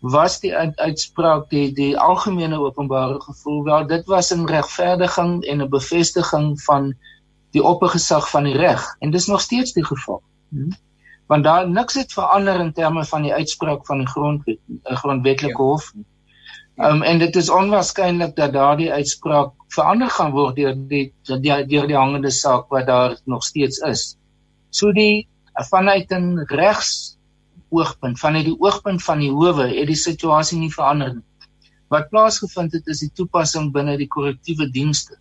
[0.00, 5.68] was die uitspraak die die algemene openbare gevoel wel dit was 'n regverdiging en 'n
[5.68, 6.94] bevestiging van
[7.50, 10.22] die oppergesag van die reg en dis nog steeds die geval.
[10.48, 10.72] Hmm
[11.30, 15.62] want daar niks het verander in terme van die uitspraak van die grondwet 'n grondwetlike
[15.62, 15.64] ja.
[15.64, 16.06] hof nie.
[16.76, 21.66] Ehm um, en dit is onwaarskynlik dat daardie uitspraak verander gaan word deur die deur
[21.68, 24.16] die, die hangende saak wat daar nog steeds is.
[24.70, 25.28] So die
[25.70, 27.18] vanuit 'n regs
[27.68, 31.26] oogpunt, vanuit die oogpunt van die howe, het die situasie nie verander nie.
[31.88, 35.18] Wat plaasgevind het is die toepassing binne die korrektiewe dienste.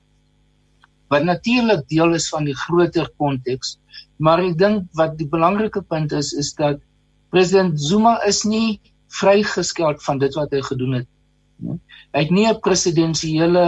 [1.10, 3.78] Wat natuurlik deel is van die groter konteks
[4.20, 6.82] Maar ek dink wat die belangrike punt is is dat
[7.32, 8.80] president Zuma is nie
[9.20, 11.08] vrygeskeld van dit wat hy gedoen het.
[12.16, 13.66] Hy het nie 'n presidensiële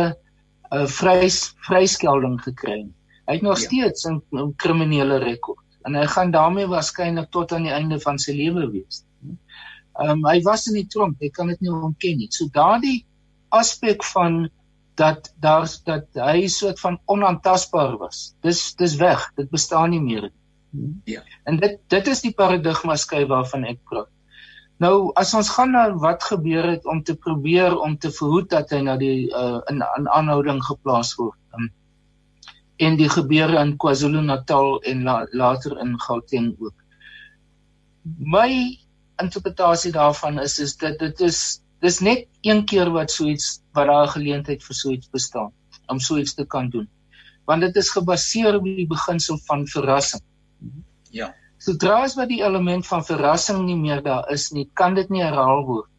[0.72, 2.96] uh, vrys vryskelding gekry nie.
[3.28, 3.66] Hy het nog ja.
[3.66, 8.36] steeds 'n kriminele rekord en hy gaan daarmee waarskynlik tot aan die einde van sy
[8.38, 9.06] lewe wees.
[10.00, 12.28] Ehm um, hy was in die tronk, ek kan dit nie ontken nie.
[12.32, 13.06] So daardie
[13.50, 14.50] aspek van
[14.96, 18.34] dat daar's dat hy soort van onaantastbaar was.
[18.42, 20.41] Dis dis weg, dit bestaan nie meer nie.
[21.06, 21.22] Ja.
[21.44, 24.10] En dit dit is die paradigma skei waarvan ek praat.
[24.82, 28.72] Nou as ons gaan na wat gebeur het om te probeer om te verhoed dat
[28.74, 31.38] hy na die uh, in in aanhouding geplaas word.
[31.58, 31.70] Um,
[32.82, 36.78] en die gebeure in KwaZulu-Natal en la, later in Gauteng ook.
[38.18, 38.80] My
[39.22, 43.88] interpretasie daarvan is is dit dit is dis net een keer wat so iets wat
[43.88, 45.54] daar 'n geleentheid vir so iets bestaan
[45.88, 46.90] om so iets te kan doen.
[47.46, 50.24] Want dit is gebaseer op die beginsel van verrassing.
[51.12, 51.32] Ja.
[51.62, 55.22] Sodra as wat die element van verrassing nie meer daar is nie, kan dit nie
[55.24, 55.90] herhaal word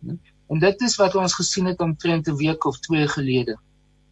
[0.00, 0.18] nie.
[0.52, 3.56] En dit is wat ons gesien het omtrent 'n week of 2 gelede.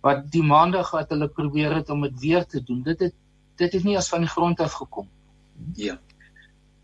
[0.00, 3.14] Wat die maandag wat hulle probeer het om dit weer te doen, dit het
[3.56, 5.08] dit het nie as van die grond af gekom.
[5.74, 5.98] Ja.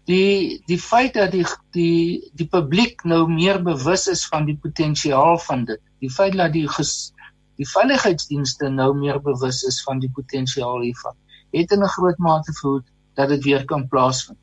[0.05, 5.39] Die die feit dat die die die publiek nou meer bewus is van die potensiaal
[5.39, 5.81] van dit.
[5.99, 7.13] Die feit dat die ges,
[7.57, 11.17] die veiligheidsdienste nou meer bewus is van die potensiaal hiervan
[11.57, 14.39] het in 'n groot mate verhoed dat dit weer kan plaasvind.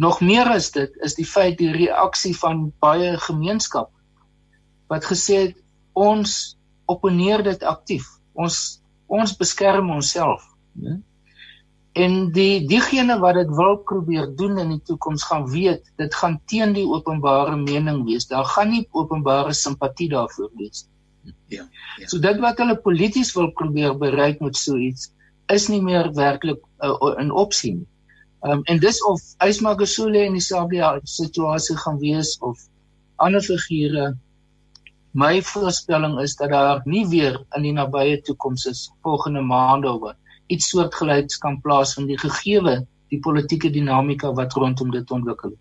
[0.00, 3.98] Nog meer is dit is die feit die reaksie van baie gemeenskappe
[4.90, 5.58] wat gesê het
[5.94, 6.56] ons
[6.90, 8.06] opponeer dit aktief.
[8.34, 8.80] Ons
[9.10, 10.42] ons beskerm onsself,
[10.78, 11.00] né?
[11.98, 16.36] En die diegene wat dit wil probeer doen in die toekoms gaan weet dit gaan
[16.46, 18.28] teen die openbare mening wees.
[18.30, 20.86] Daar gaan nie openbare simpatie daarvoor wees.
[21.50, 21.66] Ja.
[21.98, 22.06] ja.
[22.06, 25.10] So dit wat hulle polities wil probeer bereik met so iets
[25.54, 27.88] is nie meer werklik uh, 'n opsie nie.
[28.42, 32.58] Um, en dis of Ysma Gesule in dieselfde situasie gaan wees of
[33.16, 34.16] ander figure.
[35.12, 40.14] My voorspelling is dat daar nie weer in die nabye toekoms is volgende maande of
[40.46, 45.52] iets soortgelyks kan plaas van die gegeewe die politieke dinamika wat rondom dit ontwikkel.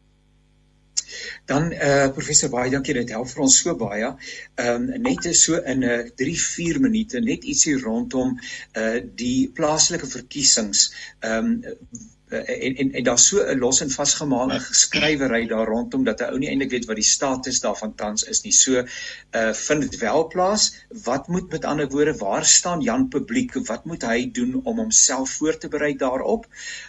[1.46, 4.12] Dan eh uh, professor baie dankie dit help vir ons so baie.
[4.56, 8.38] Ehm um, net so in 'n uh, 3-4 minute net ietsie rondom
[8.72, 10.88] eh uh, die plaaslike verkiesings.
[11.20, 16.22] Ehm um, en en, en daar's so 'n los en vasgemaakte geskrywery daar rondom dat
[16.22, 18.52] 'n ou nie eintlik weet wat die status daarvan tans is nie.
[18.52, 18.84] So
[19.32, 20.76] uh vind dit wel plaas.
[21.04, 23.54] Wat moet met ander woorde waar staan Jan publiek?
[23.54, 26.46] Wat moet hy doen om homself voor te berei daarop?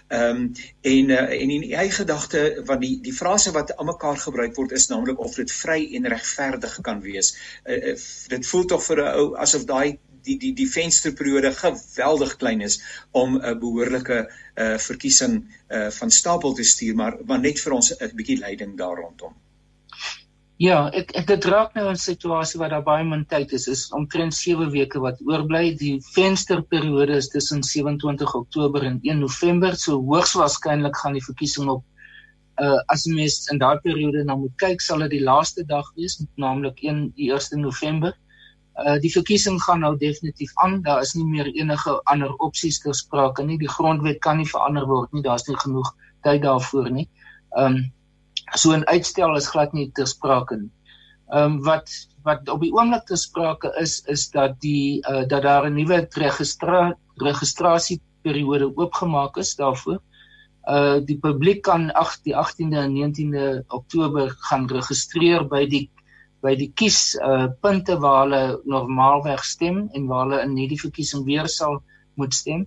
[0.08, 4.54] Ehm um, en uh, en in eie gedagte wat die die frase wat almekaar gebruik
[4.54, 7.36] word is naamlik of dit vry en regverdig kan wees.
[7.64, 7.96] Uh, uh,
[8.28, 12.80] dit voel tog vir 'n ou asof daai die die die vensterperiode geweldig klein is
[13.10, 14.18] om 'n behoorlike
[14.56, 15.36] uh verkiesing
[15.68, 19.34] uh van stapel te stuur maar maar net vir ons 'n bietjie leiding daar rondom.
[20.60, 23.66] Ja, ek ek dit raak nou 'n situasie waar daar baie min tyd is.
[23.66, 25.74] Is omtrent 7 weke wat oorbly.
[25.74, 29.76] Die vensterperiode is tussen 27 Oktober en 1 November.
[29.76, 31.84] So hoogs waarskynlik gaan die verkiesing op
[32.60, 36.20] uh as mens in daardie periode na moet kyk, sal dit die laaste dag wees,
[36.36, 38.10] naamlik 1 die 1 November.
[38.10, 38.29] Uh
[39.00, 40.82] die verkiesing gaan nou definitief aan.
[40.82, 43.58] Daar is nie meer enige ander opsies ter sprake nie.
[43.58, 45.22] Die grondwet kan nie verander word nie.
[45.22, 45.90] Daar's nie genoeg
[46.24, 47.08] tyd daarvoor nie.
[47.56, 47.92] Um
[48.54, 50.70] so 'n uitstel is glad nie ter sprake nie.
[51.32, 51.90] Um wat
[52.24, 56.08] wat op die oomblik ter sprake is is dat die uh dat daar 'n nuwe
[56.10, 60.00] registra registrasieperiode oopgemaak is daarvoor.
[60.68, 65.90] Uh die publiek kan ag die 18de en 19de Oktober gaan registreer by die
[66.44, 71.24] by die kies uh punte waar hulle normaalweg stem en waar hulle in hierdie verkiesing
[71.26, 71.80] weer sal
[72.20, 72.66] moet stem.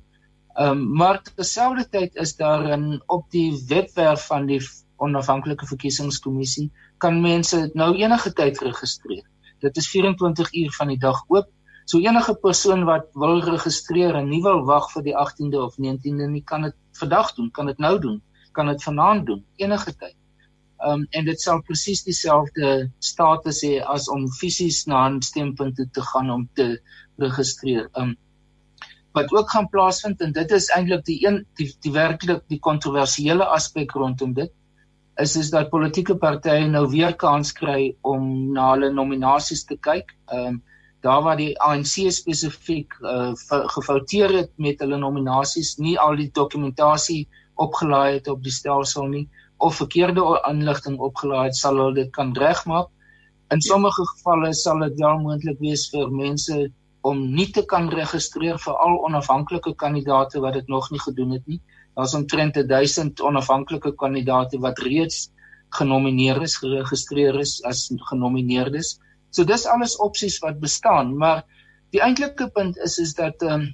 [0.59, 4.61] Um maar terselfdertyd is daar in op die webwerf van die
[5.01, 9.25] onafhanklike verkiesingskommissie kan mense nou enige tyd registreer.
[9.59, 11.49] Dit is 24 uur van die dag oop.
[11.85, 16.29] So enige persoon wat wil registreer en nie wil wag vir die 18de of 19de
[16.31, 18.21] nie, kan dit vandag doen, kan dit nou doen,
[18.51, 20.15] kan dit vanaand doen, enige tyd
[20.87, 26.01] um, en dit sal presies dieselfde status hê as om fisies na 'n stempunt te
[26.11, 26.77] gaan om te
[27.19, 27.89] registreer.
[27.97, 28.15] Um
[29.13, 33.45] wat ook gaan plaasvind en dit is eintlik die een die, die werklik die kontroversiële
[33.45, 34.51] aspek rondom dit
[35.21, 40.15] is is dat politieke partye nou weer kans kry om na hulle nominasies te kyk.
[40.33, 40.63] Um
[41.03, 43.33] daar waar die ANC spesifiek uh,
[43.75, 47.27] gefouteer het met hulle nominasies, nie al die dokumentasie
[47.59, 49.25] opgelaai het op die stelsel nie
[49.63, 52.89] of verkeerde inligting opgelaai het, sal hulle dit kan regmaak.
[53.53, 56.57] In sommige gevalle sal dit wel moontlik wees vir mense
[57.03, 61.47] om nie te kan registreer vir al onafhanklike kandidaate wat dit nog nie gedoen het
[61.51, 61.59] nie.
[61.95, 65.27] Daar's omtrent 1000 onafhanklike kandidaate wat reeds
[65.77, 68.97] genomineer is, geregistreer is as genomineerdes.
[69.33, 71.43] So dis alles opsies wat bestaan, maar
[71.93, 73.71] die eintlike punt is is dat ehm um,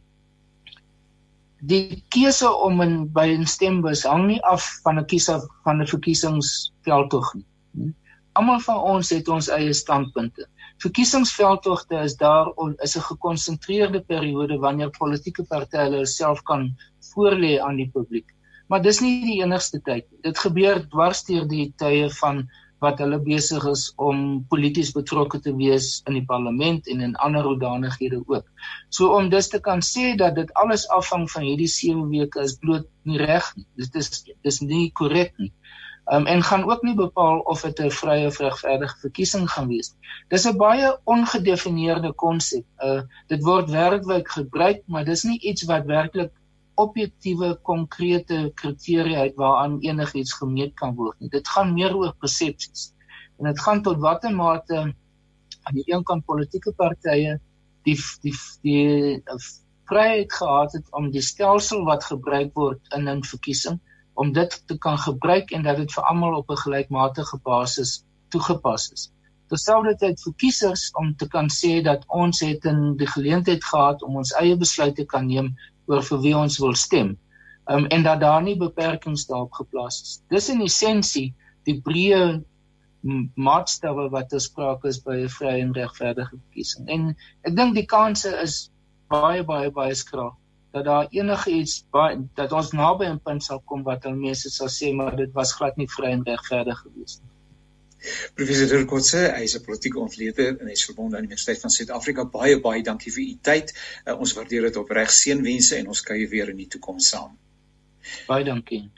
[1.61, 5.87] die keuse om in by 'n stembus hang nie af van 'n kiese van 'n
[5.87, 7.93] verkiesingsveldtog nie.
[8.33, 10.47] Almal van ons het ons eie standpunte.
[10.79, 16.75] Verkiesingsveldtogte is daar om is 'n gekonsentreerde periode wanneer politieke partye hulle self kan
[17.11, 18.29] voorlê aan die publiek.
[18.67, 20.05] Maar dis nie die enigste tyd.
[20.21, 22.49] Dit gebeur dwarsteer die tye van
[22.83, 27.43] wat hulle besig is om polities betrokke te wees in die parlement en in ander
[27.43, 28.47] hoedanighede ook.
[28.89, 32.57] So om dus te kan sê dat dit alles afhang van hierdie 7 weke is
[32.63, 33.67] bloot nie reg nie.
[33.75, 35.51] Dit is dis nie korrek nie.
[36.09, 39.93] Um, en gaan ook nie bepaal of dit 'n vrye of regverdige verkiesing gaan wees.
[40.29, 42.65] Dis 'n baie ongedefinieerde konsep.
[42.83, 46.31] Uh dit word werklik gebruik, maar dis nie iets wat werklik
[46.83, 51.29] objektiewe konkrete kriteria uit waaraan enigiets gemeet kan word nie.
[51.33, 52.89] Dit gaan meer oor persepsies.
[53.39, 54.79] En dit gaan tot watter mate
[55.63, 57.37] aan die een kant politieke partye
[57.87, 59.21] die die die
[59.89, 63.79] vryheid gehad het om die stelsel wat gebruik word in 'n verkiesing
[64.13, 68.91] om dit te kan gebruik en dat dit vir almal op 'n gelykmatige basis toegepas
[68.91, 69.11] is.
[69.49, 74.19] terselfdertyd vir kiesers om te kan sê dat ons het in die geleentheid gehad om
[74.21, 75.55] ons eie besluite kan neem
[75.89, 77.17] oor vir wie ons wil stem.
[77.69, 80.15] Um, en dat daar nie beperkings daarop geplaas is.
[80.33, 81.29] Dis in essensie
[81.69, 82.41] die breë
[83.39, 86.89] maatstawwe wat gespreek is by 'n vrye en regverdige verkiesing.
[86.89, 87.15] En
[87.47, 88.71] ek dink die kanse is
[89.09, 90.35] baie baie baie skraap
[90.71, 94.49] dat daar enige iets baie dat ons naby 'n punt sal kom wat al mense
[94.49, 97.38] sal sê maar dit was glad nie vry en regverdig gewees nie.
[98.33, 101.73] Professor Dirkotse, hy is 'n politieke ontleder en hy is verbonde aan die Universiteit van
[101.75, 102.25] Suid-Afrika.
[102.25, 103.73] Baie baie dankie vir u tyd.
[104.05, 105.11] Uh, ons waardeer dit opreg.
[105.11, 107.35] Seënwense en ons kuier weer in die toekoms saam.
[108.27, 108.89] Baie dankie.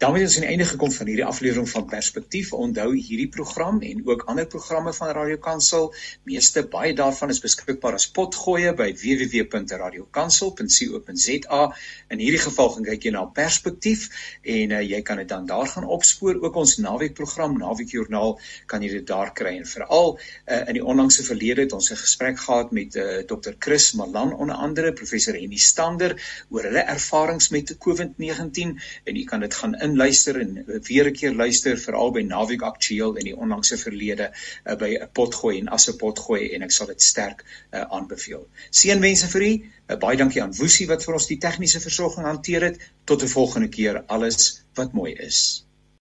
[0.00, 2.52] Daarmee is aan die einde gekom van hierdie aflewering van Perspektief.
[2.56, 5.94] Onthou hierdie program en ook ander programme van Radio Kansel,
[6.24, 11.74] meeste baie daarvan is beskikbaar as potgoeie by www.radiokansel.co.za.
[12.08, 14.08] In hierdie geval gaan kyk jy na Perspektief
[14.40, 16.40] en uh, jy kan dit dan daar gaan opspoor.
[16.40, 18.40] Ook ons naweekprogram, Naweekjoernaal,
[18.72, 22.00] kan jy dit daar kry en veral uh, in die onlangse verlede het ons 'n
[22.00, 23.52] gesprek gehad met uh, Dr.
[23.58, 26.16] Chris Malan onder andere, professor Henny Stander
[26.48, 31.12] oor hulle ervarings met COVID-19 en jy kan dit gaan in luister en weer 'n
[31.12, 35.68] keer luister veral by Naweek Aktueel in die onlangse verlede uh, by 'n potgooi en
[35.68, 38.46] as 'n potgooi en ek sal dit sterk uh, aanbeveel.
[38.70, 39.52] Seënwense vir u.
[39.88, 42.78] Uh, baie dankie aan Woesie wat vir ons die tegniese versorging hanteer het.
[43.04, 44.04] Tot 'n volgende keer.
[44.06, 45.64] Alles wat mooi is.